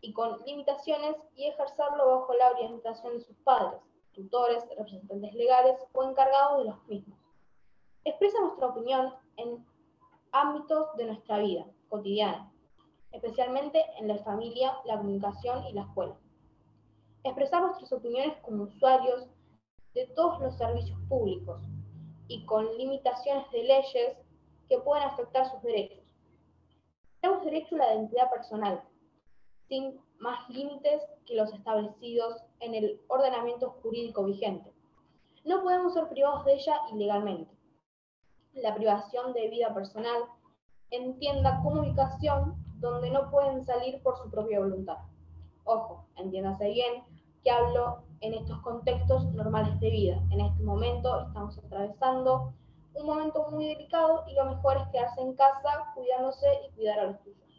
[0.00, 3.80] y con limitaciones y ejercerlo bajo la orientación de sus padres,
[4.12, 7.18] tutores, representantes legales o encargados de los mismos.
[8.04, 9.64] Expresa nuestra opinión en
[10.32, 12.50] ámbitos de nuestra vida cotidiana,
[13.12, 16.16] especialmente en la familia, la comunicación y la escuela.
[17.24, 19.26] Expresar nuestras opiniones como usuarios
[19.94, 21.60] de todos los servicios públicos
[22.28, 24.16] y con limitaciones de leyes
[24.68, 25.98] que pueden afectar sus derechos.
[27.20, 28.82] Tenemos derecho a la identidad personal,
[29.70, 34.70] sin más límites que los establecidos en el ordenamiento jurídico vigente.
[35.44, 37.56] No podemos ser privados de ella ilegalmente.
[38.54, 40.24] La privación de vida personal
[40.90, 44.98] entienda como ubicación donde no pueden salir por su propia voluntad.
[45.64, 47.04] Ojo, entiéndase bien
[47.44, 50.22] que hablo en estos contextos normales de vida.
[50.30, 52.52] En este momento estamos atravesando
[52.94, 57.04] un momento muy delicado y lo mejor es quedarse en casa cuidándose y cuidar a
[57.04, 57.49] los tuyos.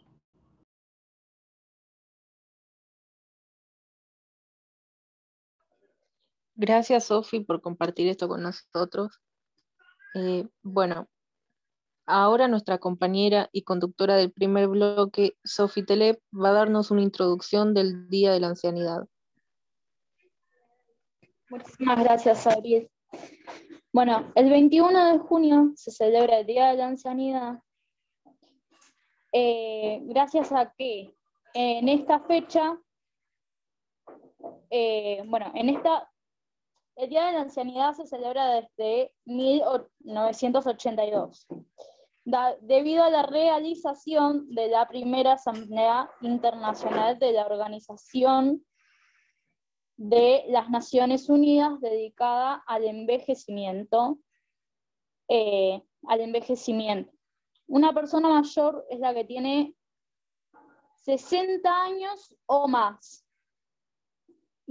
[6.54, 9.20] Gracias, Sofi, por compartir esto con nosotros.
[10.14, 11.08] Eh, bueno,
[12.06, 17.72] ahora nuestra compañera y conductora del primer bloque, Sofi Telep, va a darnos una introducción
[17.72, 19.06] del Día de la Ancianidad.
[21.48, 22.90] Muchísimas gracias, Abril.
[23.92, 27.62] Bueno, el 21 de junio se celebra el Día de la Ancianidad,
[29.32, 31.14] eh, gracias a que
[31.54, 32.78] en esta fecha,
[34.70, 36.11] eh, bueno, en esta
[36.96, 41.46] el Día de la Ancianidad se celebra desde 1982,
[42.60, 48.64] debido a la realización de la primera Asamblea Internacional de la Organización
[49.96, 54.18] de las Naciones Unidas dedicada al envejecimiento.
[55.28, 57.12] Eh, al envejecimiento.
[57.66, 59.74] Una persona mayor es la que tiene
[60.96, 63.21] 60 años o más.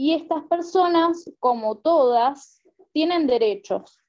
[0.02, 4.00] Y estas personas, como todas, tienen derechos.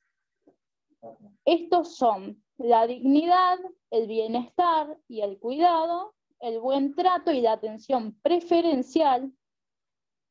[1.45, 3.59] Estos son la dignidad,
[3.91, 9.31] el bienestar y el cuidado, el buen trato y la atención preferencial,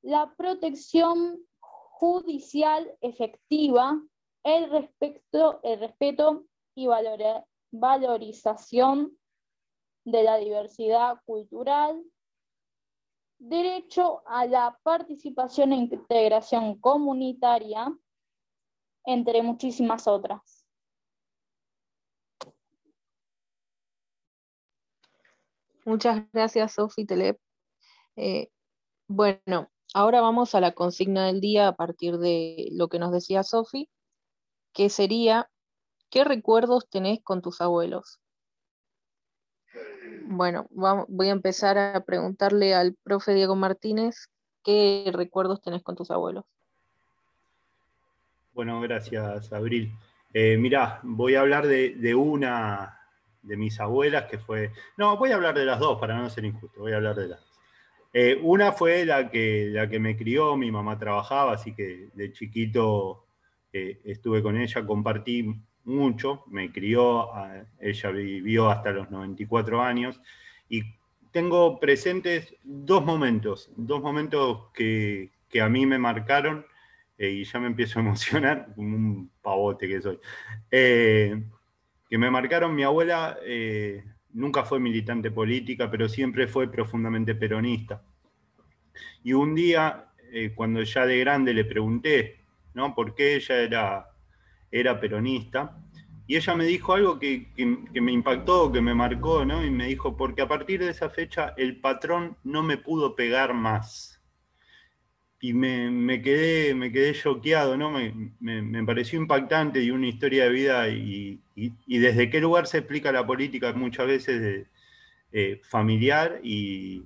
[0.02, 4.02] la protección judicial efectiva,
[4.43, 6.88] el, respeto, el respeto y
[7.71, 9.15] valorización
[10.06, 12.04] de la diversidad cultural,
[13.41, 17.91] derecho a la participación e integración comunitaria,
[19.04, 20.63] entre muchísimas otras.
[25.86, 27.39] Muchas gracias, Sofi Telep.
[28.15, 28.49] Eh,
[29.08, 33.41] bueno, ahora vamos a la consigna del día a partir de lo que nos decía
[33.41, 33.89] Sofi,
[34.71, 35.49] que sería,
[36.12, 38.21] ¿qué recuerdos tenés con tus abuelos?
[40.32, 44.30] Bueno, voy a empezar a preguntarle al profe Diego Martínez
[44.63, 46.46] qué recuerdos tenés con tus abuelos.
[48.54, 49.91] Bueno, gracias, Abril.
[50.34, 52.98] Eh, mirá, voy a hablar de, una
[53.41, 54.72] de mis abuelas que fue.
[54.96, 57.28] No, voy a hablar de las dos para no ser injusto, voy a hablar de
[57.28, 57.60] las dos.
[58.13, 62.32] Eh, una fue la que, la que me crió, mi mamá trabajaba, así que de
[62.32, 63.26] chiquito
[63.74, 67.30] eh, estuve con ella, compartí mucho, me crió,
[67.80, 70.22] ella vivió hasta los 94 años
[70.70, 70.84] y
[71.32, 76.65] tengo presentes dos momentos, dos momentos que, a mí me marcaron
[77.17, 80.20] eh, y ya me empiezo a emocionar, como un pavote que soy,
[80.70, 81.44] eh,
[82.10, 88.04] que me marcaron, mi abuela eh, nunca fue militante política, pero siempre fue profundamente peronista.
[89.24, 90.08] Y un día,
[90.56, 92.41] cuando ya de grande le pregunté,
[92.74, 92.96] ¿no?
[92.96, 94.11] ¿Por qué ella era
[94.71, 95.77] era peronista.
[96.27, 99.65] Y ella me dijo algo que, me impactó, que me marcó, ¿no?
[99.65, 103.53] Y me dijo, porque a partir de esa fecha el patrón no me pudo pegar
[103.53, 104.21] más.
[105.41, 107.91] Y me, quedé, me quedé choqueado, ¿no?
[108.39, 111.41] Me, pareció impactante y una historia de vida y,
[111.86, 114.67] desde qué lugar se explica la política muchas veces
[115.34, 117.03] eh, familiar y,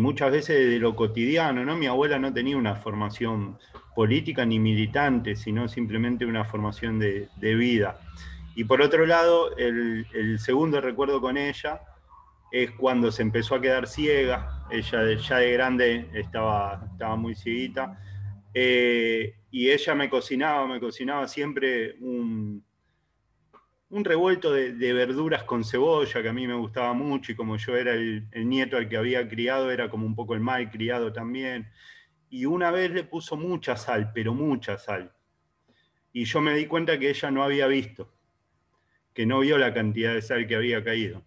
[0.00, 1.76] muchas veces de lo cotidiano, ¿no?
[1.76, 3.58] Mi abuela no tenía una formación
[3.94, 8.00] política ni militante, sino simplemente una formación de, vida.
[8.56, 11.80] Y por otro lado, el, segundo recuerdo con ella
[12.50, 18.00] es cuando se empezó a quedar ciega, ella ya de grande estaba, estaba muy cieguita,
[18.52, 22.64] eh, y ella me cocinaba, me cocinaba siempre un,
[23.94, 27.76] un revuelto de, verduras con cebolla que a mí me gustaba mucho y como yo
[27.76, 31.68] era el, nieto al que había criado, era como un poco el mal criado también
[32.28, 35.14] y una vez le puso mucha sal, pero mucha sal.
[36.12, 38.12] Y yo me di cuenta que ella no había visto,
[39.12, 41.24] que no vio la cantidad de sal que había caído.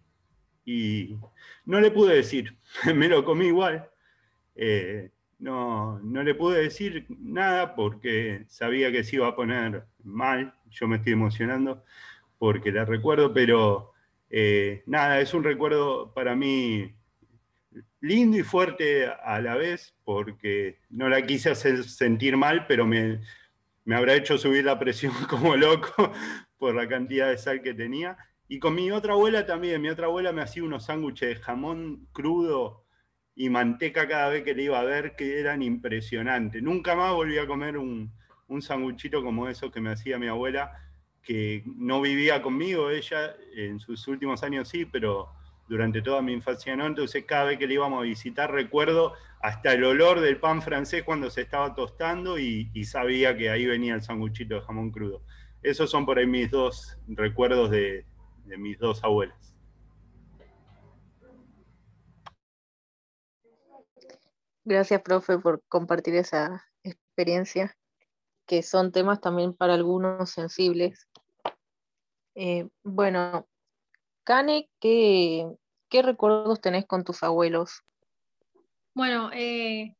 [0.66, 1.16] Y
[1.64, 2.58] no le pude decir,
[2.94, 3.88] me lo comí igual.
[4.54, 10.54] Eh, no, no le pude decir nada porque sabía que se iba a poner mal.
[10.68, 11.82] Yo me estoy emocionando
[12.38, 13.92] porque la recuerdo, pero
[14.30, 16.94] eh, nada, es un recuerdo para mí
[18.00, 23.20] lindo y fuerte a la vez, porque no la quise hacer sentir mal, pero me,
[23.90, 26.12] habrá hecho subir la presión como loco
[26.58, 28.16] por la cantidad de sal que tenía.
[28.48, 32.08] Y con mi otra abuela también, mi otra abuela me hacía unos sándwiches de jamón
[32.12, 32.84] crudo
[33.34, 36.62] y manteca cada vez que le iba a ver, que eran impresionantes.
[36.62, 38.12] Nunca más volví a comer un,
[38.48, 40.72] un sanguchito como esos que me hacía mi abuela,
[41.28, 45.28] que no vivía conmigo, ella en sus últimos años sí, pero
[45.68, 46.86] durante toda mi infancia, ¿no?
[46.86, 49.12] Entonces cada vez que le íbamos a visitar recuerdo
[49.42, 53.94] hasta el olor del pan francés cuando se estaba tostando y, sabía que ahí venía
[53.94, 55.22] el sanguchito de jamón crudo.
[55.60, 58.06] Esos son por ahí mis dos recuerdos de,
[58.46, 59.54] de mis dos abuelas.
[64.64, 67.76] Gracias, profe, por compartir esa experiencia,
[68.46, 71.06] que son temas también para algunos sensibles.
[72.40, 73.48] Eh, bueno,
[74.22, 75.44] Kane, ¿qué,
[75.88, 77.80] ¿qué recuerdos tenés con tus abuelos?
[78.94, 79.96] Bueno, eh,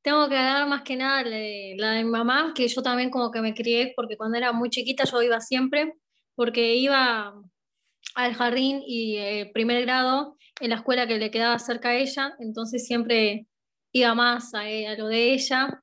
[0.00, 3.40] tengo que hablar más que nada la de mi mamá, que yo también como que
[3.40, 5.94] me crié, porque cuando era muy chiquita yo iba siempre,
[6.36, 7.34] porque iba
[8.14, 12.36] al jardín y eh, primer grado en la escuela que le quedaba cerca a ella,
[12.38, 13.48] entonces siempre
[13.90, 15.82] iba más a, a lo de ella.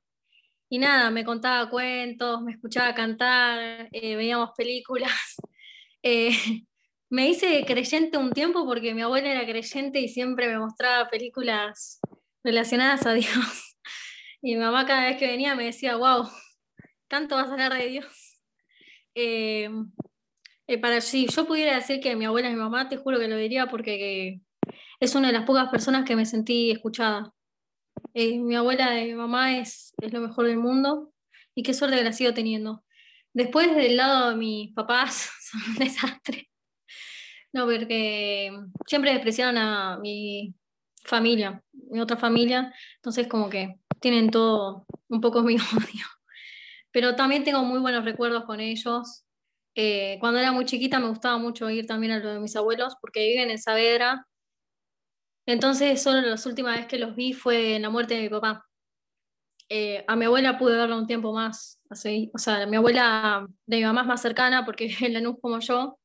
[0.70, 5.36] Y nada, me contaba cuentos, me escuchaba cantar, veíamos películas.
[6.02, 6.30] Eh,
[7.10, 12.00] me hice creyente un tiempo porque mi abuela era creyente y siempre me mostraba películas
[12.42, 13.76] relacionadas a Dios.
[14.40, 16.28] Y mi mamá cada vez que venía me decía, wow,
[17.08, 18.40] tanto vas a hablar de Dios.
[19.14, 19.70] Eh,
[20.66, 23.28] eh, para si yo pudiera decir que mi abuela es mi mamá, te juro que
[23.28, 24.40] lo diría porque
[25.00, 27.32] es una de las pocas personas que me sentí escuchada.
[28.14, 31.12] Mi abuela de mi mamá es, es lo mejor del mundo
[31.54, 32.84] y qué suerte que la sigo teniendo.
[33.34, 36.48] Después del lado de mis papás son un desastre.
[37.52, 38.50] No, porque
[38.86, 40.54] siempre despreciaron a mi
[41.04, 46.06] familia, mi otra familia, entonces como que tienen todo un poco mi odio.
[46.90, 49.24] Pero también tengo muy buenos recuerdos con ellos.
[49.74, 52.96] Eh, cuando era muy chiquita me gustaba mucho ir también a lo de mis abuelos
[53.00, 54.26] porque viven en Saavedra.
[55.46, 58.66] Entonces solo la última vez que los vi fue en la muerte de mi papá.
[59.74, 61.80] Eh, a mi abuela pude verla un tiempo más.
[61.88, 65.60] Así, o sea, mi abuela de mi mamá es más cercana porque es Lanús como
[65.60, 65.98] yo.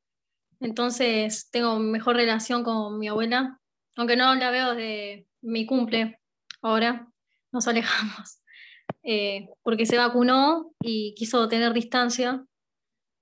[0.62, 3.60] Entonces tengo mejor relación con mi abuela.
[3.98, 6.18] Aunque no la veo desde mi cumple
[6.62, 7.08] ahora,
[7.52, 8.40] nos alejamos.
[9.10, 12.46] Eh, porque se vacunó y quiso tener distancia.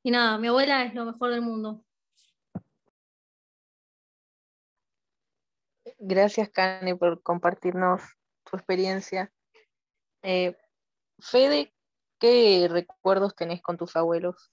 [0.03, 1.83] Y nada, mi abuela es lo mejor del mundo.
[5.99, 8.01] Gracias, Kane, por compartirnos
[8.43, 9.31] tu experiencia.
[10.27, 10.57] Eh,
[11.19, 11.71] Fede,
[12.19, 14.51] ¿qué recuerdos tenés con tus abuelos?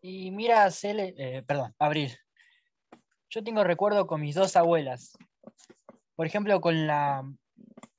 [0.00, 2.16] Y mira, Cele, eh, perdón, Abril.
[3.30, 5.18] Yo tengo recuerdo con mis dos abuelas.
[6.14, 7.28] Por ejemplo, con la,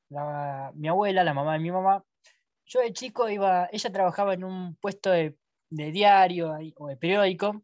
[0.08, 2.06] la- mi abuela, la mamá de mi mamá.
[2.68, 5.36] Yo de chico iba, ella trabajaba en un puesto de,
[5.70, 7.64] de diario o de periódico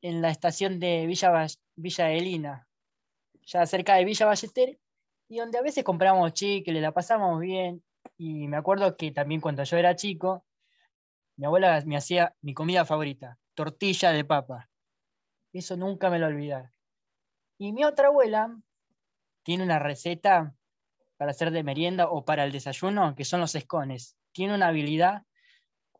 [0.00, 1.46] en la estación de Villa,
[1.76, 2.66] Villa Elina,
[3.42, 4.78] ya cerca de Villa Ballester,
[5.28, 7.82] y donde a veces compramos chicles, la pasamos bien.
[8.16, 10.44] Y me acuerdo que también cuando yo era chico,
[11.36, 14.70] mi abuela me hacía mi comida favorita, tortilla de papa.
[15.52, 16.72] Eso nunca me lo olvidar.
[17.58, 18.56] Y mi otra abuela
[19.42, 20.54] tiene una receta
[21.16, 24.16] para hacer de merienda o para el desayuno, que son los escones.
[24.32, 25.22] Tiene una habilidad.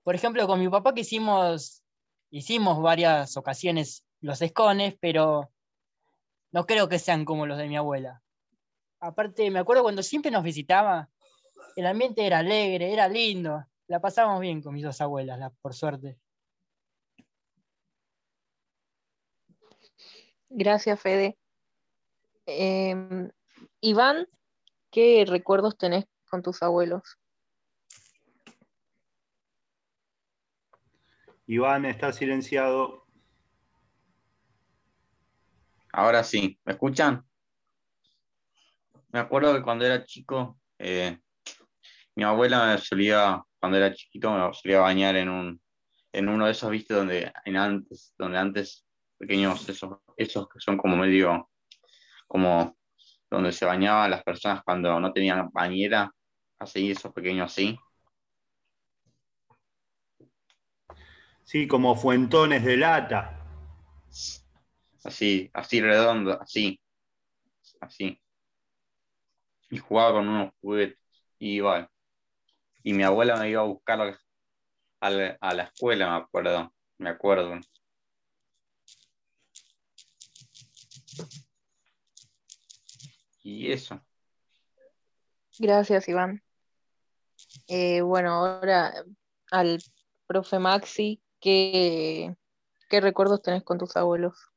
[0.02, 1.82] Por ejemplo, con mi papá que hicimos,
[2.30, 5.50] hicimos varias ocasiones los escones, pero
[6.52, 8.22] no creo que sean como los de mi abuela.
[9.00, 11.08] Aparte, me acuerdo cuando siempre nos visitaba,
[11.76, 13.64] el ambiente era alegre, era lindo.
[13.86, 16.18] La pasábamos bien con mis dos abuelas, la- por suerte.
[20.48, 21.38] Gracias, Fede.
[22.46, 23.30] Em,
[23.80, 24.26] Iván,
[24.90, 27.18] ¿qué recuerdos tenés con tus abuelos?
[31.46, 33.06] Iván está silenciado.
[35.92, 37.27] Ahora sí, ¿me escuchan?
[39.10, 41.18] Me acuerdo que cuando era chico, eh,
[42.14, 45.60] mi abuela me solía, cuando era chiquito, me solía bañar en un,
[46.12, 48.86] en uno de esos, viste, donde en antes, donde antes
[49.16, 51.48] pequeños, esos, esos que son como medio,
[52.26, 52.76] como
[53.30, 56.12] donde se bañaban las personas cuando no tenían bañera,
[56.58, 57.78] así, esos pequeños así.
[61.44, 63.42] Sí, como fuentones de lata.
[65.02, 66.78] así, así redondo, así,
[67.80, 68.20] así.
[69.70, 70.98] Y jugaba con unos juguetes.
[71.38, 71.90] Y iba,
[72.82, 74.00] y mi abuela me iba a buscar
[75.00, 77.60] a la, a la escuela, me acuerdo, me acuerdo.
[83.42, 84.00] Y eso.
[85.58, 86.42] Gracias, Iván.
[87.66, 88.92] Eh, bueno, ahora
[89.50, 89.78] al
[90.26, 92.34] profe Maxi, ¿qué,
[92.88, 94.50] qué recuerdos tenés con tus abuelos?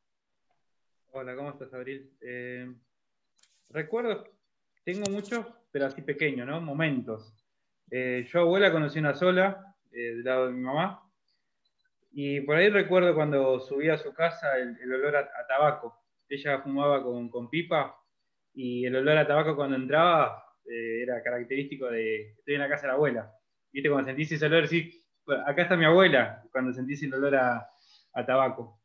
[1.12, 2.16] Hola, ¿cómo estás, Abril?
[2.22, 2.74] Eh,
[3.70, 4.30] recuerdos,
[4.84, 6.62] tengo muchos, pero así pequeños, ¿no?
[6.62, 7.34] Momentos.
[7.90, 11.02] Eh, yo, abuela, conocí una sola, eh, del lado de mi mamá,
[12.14, 15.98] y por ahí recuerdo cuando subí a su casa el, el olor a, a tabaco.
[16.30, 17.96] ella fumaba con, con pipa
[18.54, 22.84] y el olor a tabaco cuando entraba eh, era característico de estoy en la casa
[22.84, 23.34] de la abuela.
[23.72, 23.90] ¿Viste?
[23.90, 25.02] Cuando sentís ese olor, sí,
[25.46, 27.70] acá está mi abuela, cuando sentís el olor a,
[28.14, 28.82] a tabaco.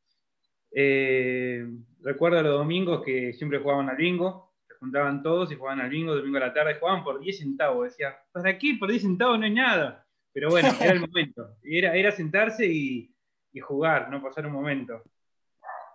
[0.70, 1.66] Eh,
[2.02, 4.45] recuerdo los domingos que siempre jugaban al bingo,
[4.78, 7.88] juntaban todos y jugaban al bingo, domingo a la tarde, jugaban por 10 centavos.
[7.88, 8.76] Decía, ¿para qué?
[8.78, 10.06] Por 10 centavos no es nada.
[10.32, 11.56] Pero bueno, era el momento.
[11.62, 13.14] Era, era sentarse y,
[13.52, 15.02] y jugar, no pasar un momento.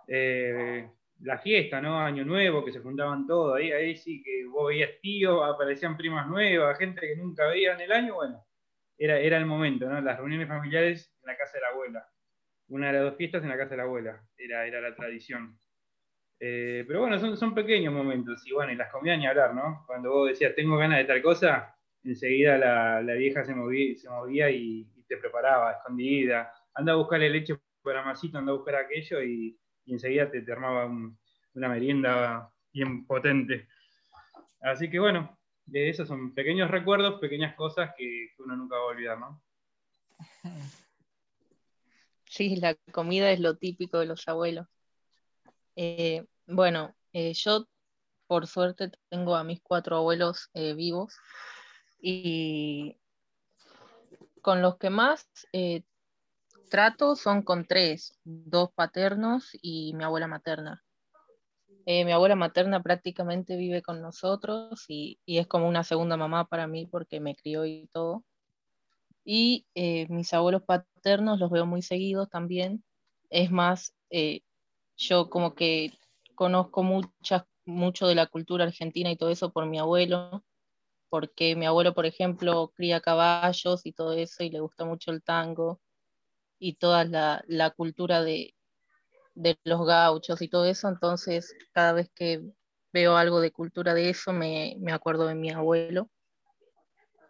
[0.08, 0.88] Eh,
[1.20, 2.00] la fiesta, ¿no?
[2.00, 6.26] Año Nuevo, que se juntaban todos, ahí, ahí sí que vos veías tíos, aparecían primas
[6.26, 8.44] nuevas, gente que nunca veía en el año, bueno,
[8.98, 10.00] era, era el momento, ¿no?
[10.00, 12.08] Las reuniones familiares en la casa de la abuela.
[12.68, 15.58] Una de las dos fiestas en la casa de la abuela, era, era la tradición.
[16.44, 19.84] Eh, pero bueno, son, son pequeños momentos, y bueno, y las comidas ni hablar, ¿no?
[19.86, 21.72] Cuando vos decías, tengo ganas de tal cosa,
[22.02, 26.52] enseguida la, la vieja se movía, se movía y, te preparaba, escondida.
[26.74, 30.50] Anda a buscarle leche para masito, anda a buscar aquello y, y enseguida te, te
[30.50, 31.16] armaba un,
[31.54, 33.68] una merienda bien potente.
[34.62, 38.82] Así que bueno, de esos son pequeños recuerdos, pequeñas cosas que, que uno nunca va
[38.82, 39.40] a olvidar, ¿no?
[42.24, 44.66] Sí, la comida es lo típico de los abuelos.
[45.76, 47.66] Eh, bueno, eh, yo
[48.26, 51.14] por suerte tengo a mis cuatro abuelos eh, vivos
[52.00, 52.96] y
[54.40, 55.82] con los que más eh,
[56.70, 60.82] trato son con tres, dos paternos y mi abuela materna.
[61.84, 66.68] Mi abuela materna prácticamente vive con nosotros y, y, es como una segunda mamá para
[66.68, 68.24] mí porque me crió y todo.
[69.24, 69.66] Y
[70.08, 72.84] mis abuelos paternos los veo muy seguidos también.
[73.30, 73.96] Es más,
[74.96, 75.92] yo como que
[76.34, 80.44] conozco muchas, mucho de la cultura argentina y todo eso por mi abuelo,
[81.08, 85.22] porque mi abuelo, por ejemplo, cría caballos y todo eso y le gusta mucho el
[85.22, 85.80] tango
[86.58, 88.54] y toda la, la cultura de,
[89.34, 92.42] de los gauchos y todo eso, entonces cada vez que
[92.92, 96.10] veo algo de cultura de eso me, me, acuerdo de mi abuelo.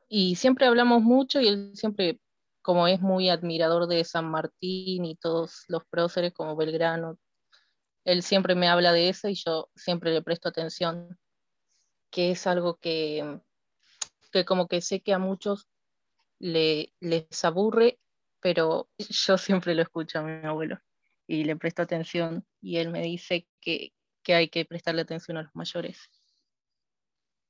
[0.08, 2.20] Y siempre hablamos mucho y él siempre,
[2.60, 7.18] como es muy admirador de San Martín y todos los próceres como Belgrano,
[8.04, 11.18] él siempre me habla de eso y yo siempre le presto atención,
[12.10, 13.40] que es algo que,
[14.32, 15.68] que como que sé que a muchos
[16.38, 17.98] le, les aburre
[18.42, 20.78] pero yo siempre lo escucho a mi abuelo
[21.26, 25.44] y le presto atención y él me dice que, que hay que prestarle atención a
[25.44, 26.10] los mayores.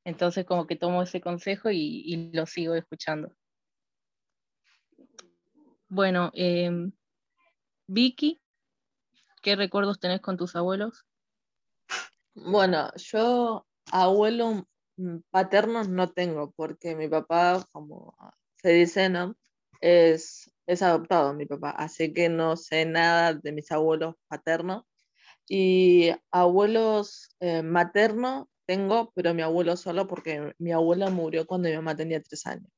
[0.05, 3.35] Entonces como que tomo ese consejo y, y lo sigo escuchando.
[5.89, 6.71] Bueno, eh,
[7.87, 8.42] Vicky,
[9.43, 11.05] ¿qué recuerdos tenés con tus abuelos?
[12.35, 14.67] Bueno, yo abuelo
[15.31, 18.17] paternos no tengo porque mi papá, como
[18.57, 19.37] se dice, ¿no?
[19.81, 24.85] Es es adoptado mi papá, así que no sé nada de mis abuelos paternos.
[25.49, 31.77] Y abuelos eh, maternos tengo, pero mi abuelo solo porque mi abuela murió cuando mi
[31.77, 32.71] mamá tenía tres años.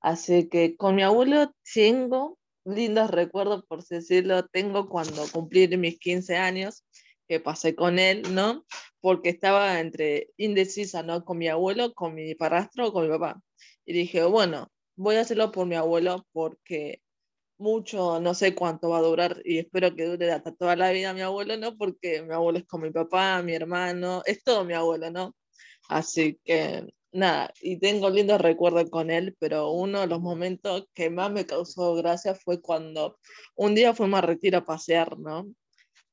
[0.00, 6.36] Así que con mi abuelo tengo lindos recuerdos, por decirlo, tengo cuando cumplí mis 15
[6.36, 6.84] años,
[7.28, 8.64] que pasé con él, ¿no?
[9.00, 11.24] Porque estaba entre indecisa, ¿no?
[11.24, 13.40] Con mi abuelo, con mi parastro con mi papá.
[13.84, 17.00] Y dije, bueno, voy a hacerlo por mi abuelo porque
[17.58, 21.14] mucho, no sé cuánto va a durar y espero que dure hasta toda la vida
[21.14, 21.76] mi abuelo, ¿no?
[21.76, 25.34] Porque mi abuelo es como mi papá, mi hermano, es todo mi abuelo, ¿no?
[25.88, 26.86] Así que
[27.16, 31.46] nada, y tengo lindos recuerdos con él, pero uno de los momentos que más me
[31.46, 33.18] causó gracia fue cuando
[33.54, 35.46] un día fuimos a Retiro a pasear, ¿no?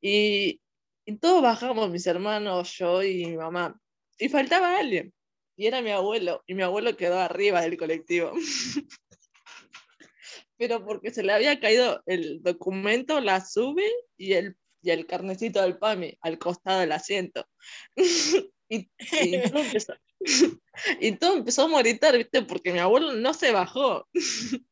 [0.02, 0.62] Y,
[1.06, 3.80] y todos bajamos, mis hermanos, yo y mi mamá,
[4.18, 5.14] y faltaba alguien,
[5.56, 8.32] y era mi abuelo, y mi abuelo quedó arriba del colectivo.
[10.58, 13.84] pero porque se le había caído el documento, la sube
[14.18, 17.46] y el, y el carnecito del PAMI al costado del asiento.
[18.70, 19.94] y, y, todo empezó,
[21.00, 22.42] y, todo empezó, a moritar, ¿viste?
[22.42, 24.08] Porque mi abuelo no se bajó.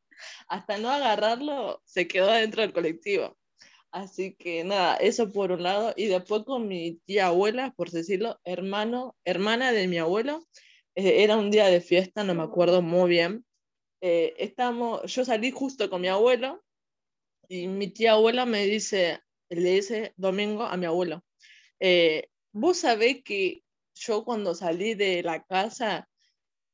[0.47, 3.37] Hasta no agarrarlo, se quedó adentro del colectivo.
[3.91, 5.93] Así que nada, eso por un lado.
[5.97, 10.45] Y después con mi tía abuela, por decirlo, hermano, hermana de mi abuelo,
[10.95, 13.45] eh, era un día de fiesta, no me acuerdo muy bien
[14.01, 16.63] eh, estamos, yo salí justo con mi abuelo
[17.47, 21.23] y mi tía abuela me dice, le dice domingo a mi abuelo,
[21.79, 23.60] eh, vos sabés que
[24.01, 26.07] yo cuando salí de la casa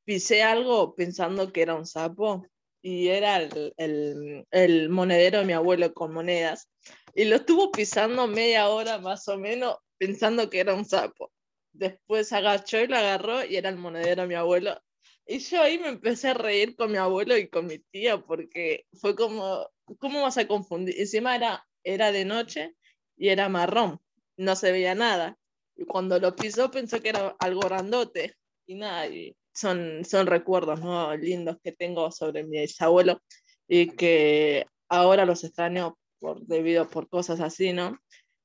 [0.05, 2.45] pisé algo pensando que era un sapo
[2.81, 6.69] y era el, el, monedero de mi abuelo con monedas
[7.13, 11.31] y lo estuvo pisando media hora más o menos pensando que era un sapo.
[11.73, 14.79] Después agachó y lo agarró y era el monedero de mi abuelo
[15.27, 18.85] y yo ahí me empecé a reír con mi abuelo y con mi tía porque
[18.93, 19.69] fue como,
[19.99, 20.95] ¿cómo vas a confundir?
[20.97, 22.75] Encima era, era de noche
[23.17, 23.99] y era marrón,
[24.37, 25.37] no se veía nada.
[25.77, 28.35] Y cuando lo pisó pensó que era algo grandote.
[28.65, 31.15] Y nada, y son, son recuerdos ¿no?
[31.15, 33.21] lindos que tengo sobre mi bisabuelo
[33.67, 37.97] y que ahora los extraño por, debido por cosas así, ¿no?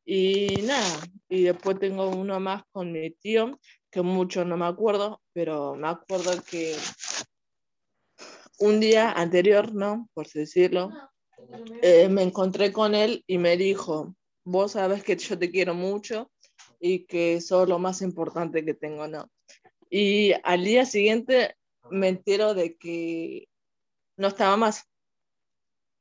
[0.05, 3.59] Y nada, y después tengo uno más con mi tío,
[3.91, 6.75] que mucho no me acuerdo, pero me acuerdo que
[8.59, 10.09] un día anterior, ¿no?
[10.13, 10.91] Por así decirlo,
[11.83, 16.32] eh, me encontré con él y me dijo, vos sabes que yo te quiero mucho
[16.85, 19.31] y que sos lo más importante que tengo, ¿no?
[19.89, 21.57] Y al día siguiente
[21.91, 23.49] me entero de que
[24.17, 24.91] no estaba más.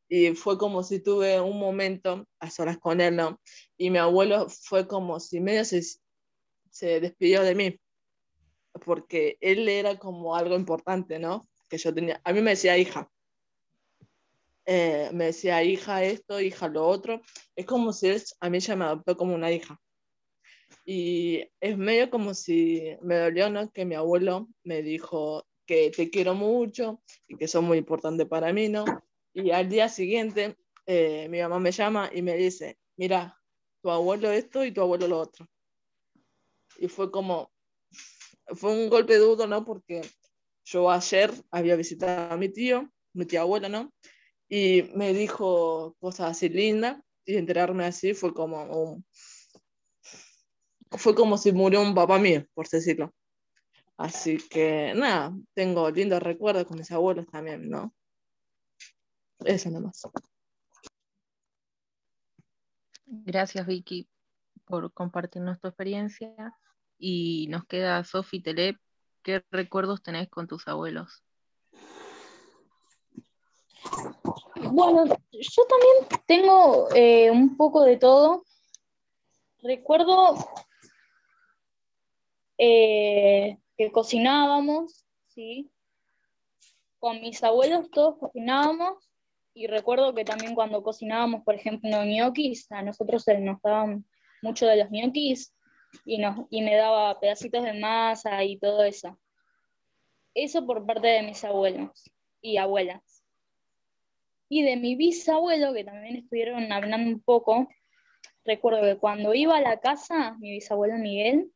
[0.10, 3.40] Y fue como si tuve un momento a solas con él, ¿no?
[3.78, 5.84] Y mi abuelo fue como si medio se,
[6.72, 7.80] se despidió de mí,
[8.84, 11.48] porque él era como algo importante, ¿no?
[11.70, 12.20] Que yo tenía.
[12.24, 13.08] A mí me decía hija.
[14.66, 17.22] Eh, me decía hija esto, hija lo otro.
[17.56, 19.80] Es como si él a mí ya me adoptó como una hija.
[20.84, 23.72] Y es medio como si me dolió, ¿no?
[23.72, 28.52] Que mi abuelo me dijo que te quiero mucho y que son muy importante para
[28.52, 28.86] mí, ¿no?
[29.34, 33.40] Y al día siguiente eh, mi mamá me llama y me dice, mira,
[33.82, 35.48] tu abuelo esto y tu abuelo lo otro.
[36.78, 37.52] Y fue como,
[38.48, 39.64] fue un golpe duro, ¿no?
[39.64, 40.02] Porque
[40.66, 43.94] yo ayer había visitado a mi tío, mi tía abuela, ¿no?
[44.50, 49.06] Y me dijo cosas así lindas y enterarme así fue como un,
[50.92, 53.14] fue como si murió un papá mío, por decirlo.
[53.98, 57.94] Así que nada, tengo lindos recuerdos con mis abuelos también, ¿no?
[59.46, 60.02] Eso nomás.
[63.06, 64.10] Gracias, Vicky,
[64.66, 66.58] por compartirnos tu experiencia.
[66.98, 68.78] Y nos queda Sofi Telep.
[69.24, 71.24] ¿Qué recuerdos tenés con tus abuelos?
[74.56, 78.46] Bueno, yo también tengo eh, un poco de todo.
[79.62, 80.36] Recuerdo
[82.64, 85.72] eh, que cocinábamos, ¿sí?
[87.00, 89.10] Con mis abuelos todos cocinábamos
[89.56, 94.06] y recuerdo que también cuando cocinábamos, por ejemplo, ñoquis, a nosotros nos daban
[94.44, 95.56] mucho de los ñoquis
[96.06, 99.20] y, nos, y me daba pedacitos de masa y todo eso.
[100.36, 103.24] Eso por parte de mis abuelos y abuelas.
[104.50, 107.68] Y de mi bisabuelo, que también estuvieron hablando un poco,
[108.46, 111.52] recuerdo que cuando iba a la casa, mi bisabuelo Miguel,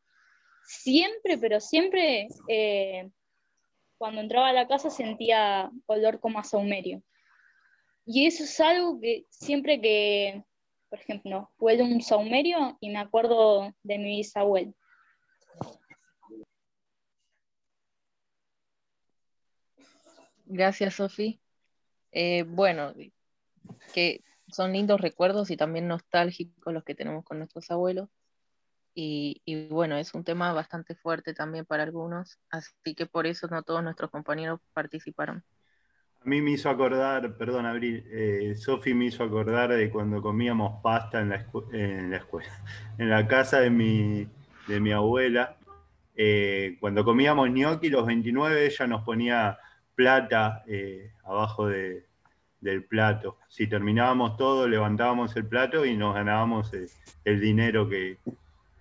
[0.66, 3.10] siempre, pero siempre, eh,
[3.98, 7.02] cuando entraba a la casa sentía olor como a saumerio.
[8.06, 10.44] Y eso es algo que siempre que,
[10.90, 14.74] por ejemplo, huele un saumerio y me acuerdo de mi bisabuelo.
[20.46, 21.42] Gracias, Sofi.
[22.12, 22.94] Eh, bueno,
[23.94, 28.10] que son lindos recuerdos y también nostálgicos los que tenemos con nuestros abuelos.
[28.98, 33.62] Y, bueno, es un tema bastante fuerte también para algunos, así que por eso no
[33.62, 35.44] todos nuestros compañeros participaron.
[36.22, 40.82] A mí me hizo acordar, perdón, Abril, eh, Sofi me hizo acordar de cuando comíamos
[40.82, 42.50] pasta en la, en la escuela,
[42.98, 44.30] en la casa de mi,
[44.68, 45.58] de mi abuela.
[46.16, 49.60] Eh, cuando comíamos gnocchi, los 29, ella nos ponía
[49.94, 52.06] plata eh, abajo de,
[52.62, 53.40] del plato.
[53.50, 56.72] Si terminábamos todo, levantábamos el plato y nos ganábamos
[57.26, 58.20] el dinero que,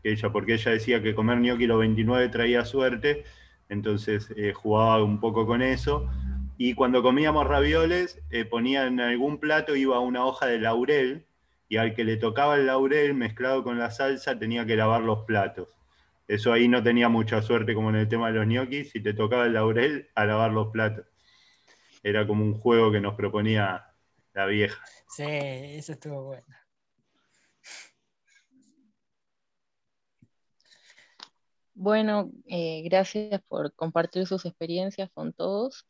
[0.04, 3.24] ella, porque ella decía que comer gnocchi los 29 traía suerte,
[3.68, 6.08] entonces eh, jugaba un poco con eso.
[6.56, 11.26] Y cuando comíamos ravioles, eh, ponía en algún plato, iba una hoja de laurel,
[11.68, 15.24] y al que le tocaba el laurel mezclado con la salsa tenía que lavar los
[15.24, 15.68] platos.
[16.28, 19.14] Eso ahí no tenía mucha suerte como en el tema de los gnocchis, si te
[19.14, 21.06] tocaba el laurel, a lavar los platos.
[22.02, 23.86] Era como un juego que nos proponía
[24.34, 24.84] la vieja.
[25.08, 26.63] Sí, eso estuvo bueno.
[31.74, 35.86] Bueno, eh, gracias por compartir sus experiencias con todos.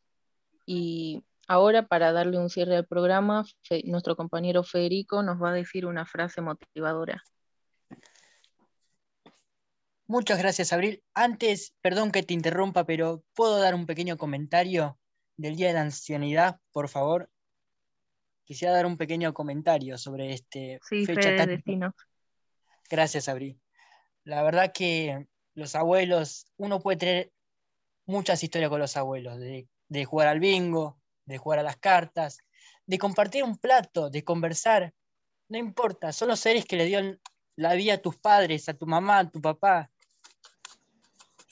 [0.66, 3.44] Y ahora, para darle un cierre al programa,
[3.84, 7.22] nuestro compañero Federico nos va a decir una frase motivadora.
[10.06, 11.02] Muchas gracias, Abril.
[11.14, 14.98] Antes, perdón que te interrumpa, pero ¿puedo dar un pequeño comentario
[15.36, 17.30] del Día de la Ancianidad, por favor?
[18.44, 21.62] Quisiera dar un pequeño comentario sobre este sí, fecha tan...
[22.90, 23.58] Gracias, Abril.
[24.24, 27.32] La verdad que los abuelos, uno puede tener
[28.06, 32.38] muchas historias con los abuelos, de, jugar al bingo, de jugar a las cartas,
[32.86, 34.92] de compartir un plato, de conversar.
[35.48, 37.18] No importa, son los seres que le dio
[37.56, 39.90] la vida a tus padres, a tu mamá, a tu papá.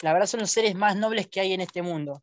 [0.00, 2.22] La verdad son los seres más nobles que hay en este mundo.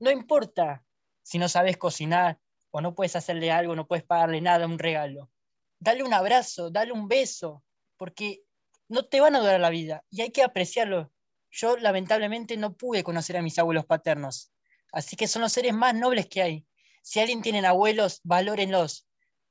[0.00, 0.84] No importa
[1.22, 2.40] si no sabes cocinar
[2.72, 5.30] o no puedes hacerle algo, no puedes pagarle nada, un regalo.
[5.78, 7.62] Dale un abrazo, dale un beso,
[7.96, 8.42] porque
[8.92, 11.10] no te van a durar la vida y hay que apreciarlo.
[11.50, 14.52] Yo lamentablemente no pude conocer a mis abuelos paternos,
[14.92, 16.66] así que son los seres más nobles que hay.
[17.00, 19.08] Si alguien tiene abuelos, valórenlos,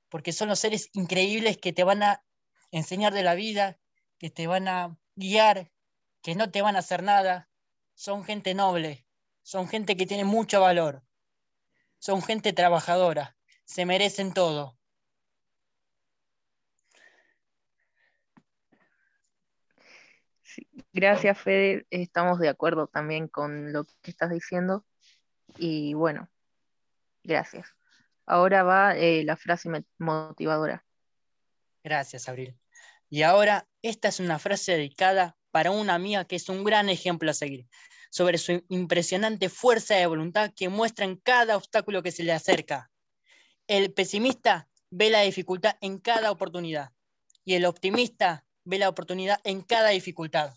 [0.10, 2.24] porque son los seres increíbles que te van a
[2.70, 3.80] enseñar de la vida,
[4.20, 5.72] que te van a guiar,
[6.22, 7.50] que no te van a hacer nada.
[7.96, 9.08] Son gente noble,
[9.42, 11.04] son gente que tiene mucho valor,
[11.98, 13.36] son gente trabajadora,
[13.66, 14.78] se merecen todo.
[20.94, 21.86] Gracias, Fede.
[21.90, 24.86] Estamos de acuerdo también con lo que estás diciendo.
[25.58, 26.30] Y bueno,
[27.24, 27.68] gracias.
[28.26, 30.86] Ahora va eh, la frase motivadora.
[31.84, 32.58] Gracias, Abril.
[33.10, 37.32] Y ahora, esta es una frase dedicada para una amiga que es un gran ejemplo
[37.32, 37.68] a seguir,
[38.10, 42.90] sobre su impresionante fuerza de voluntad que muestra en cada obstáculo que se le acerca.
[43.68, 46.92] El pesimista ve la dificultad en cada oportunidad
[47.44, 50.54] y el optimista ve la oportunidad en cada dificultad.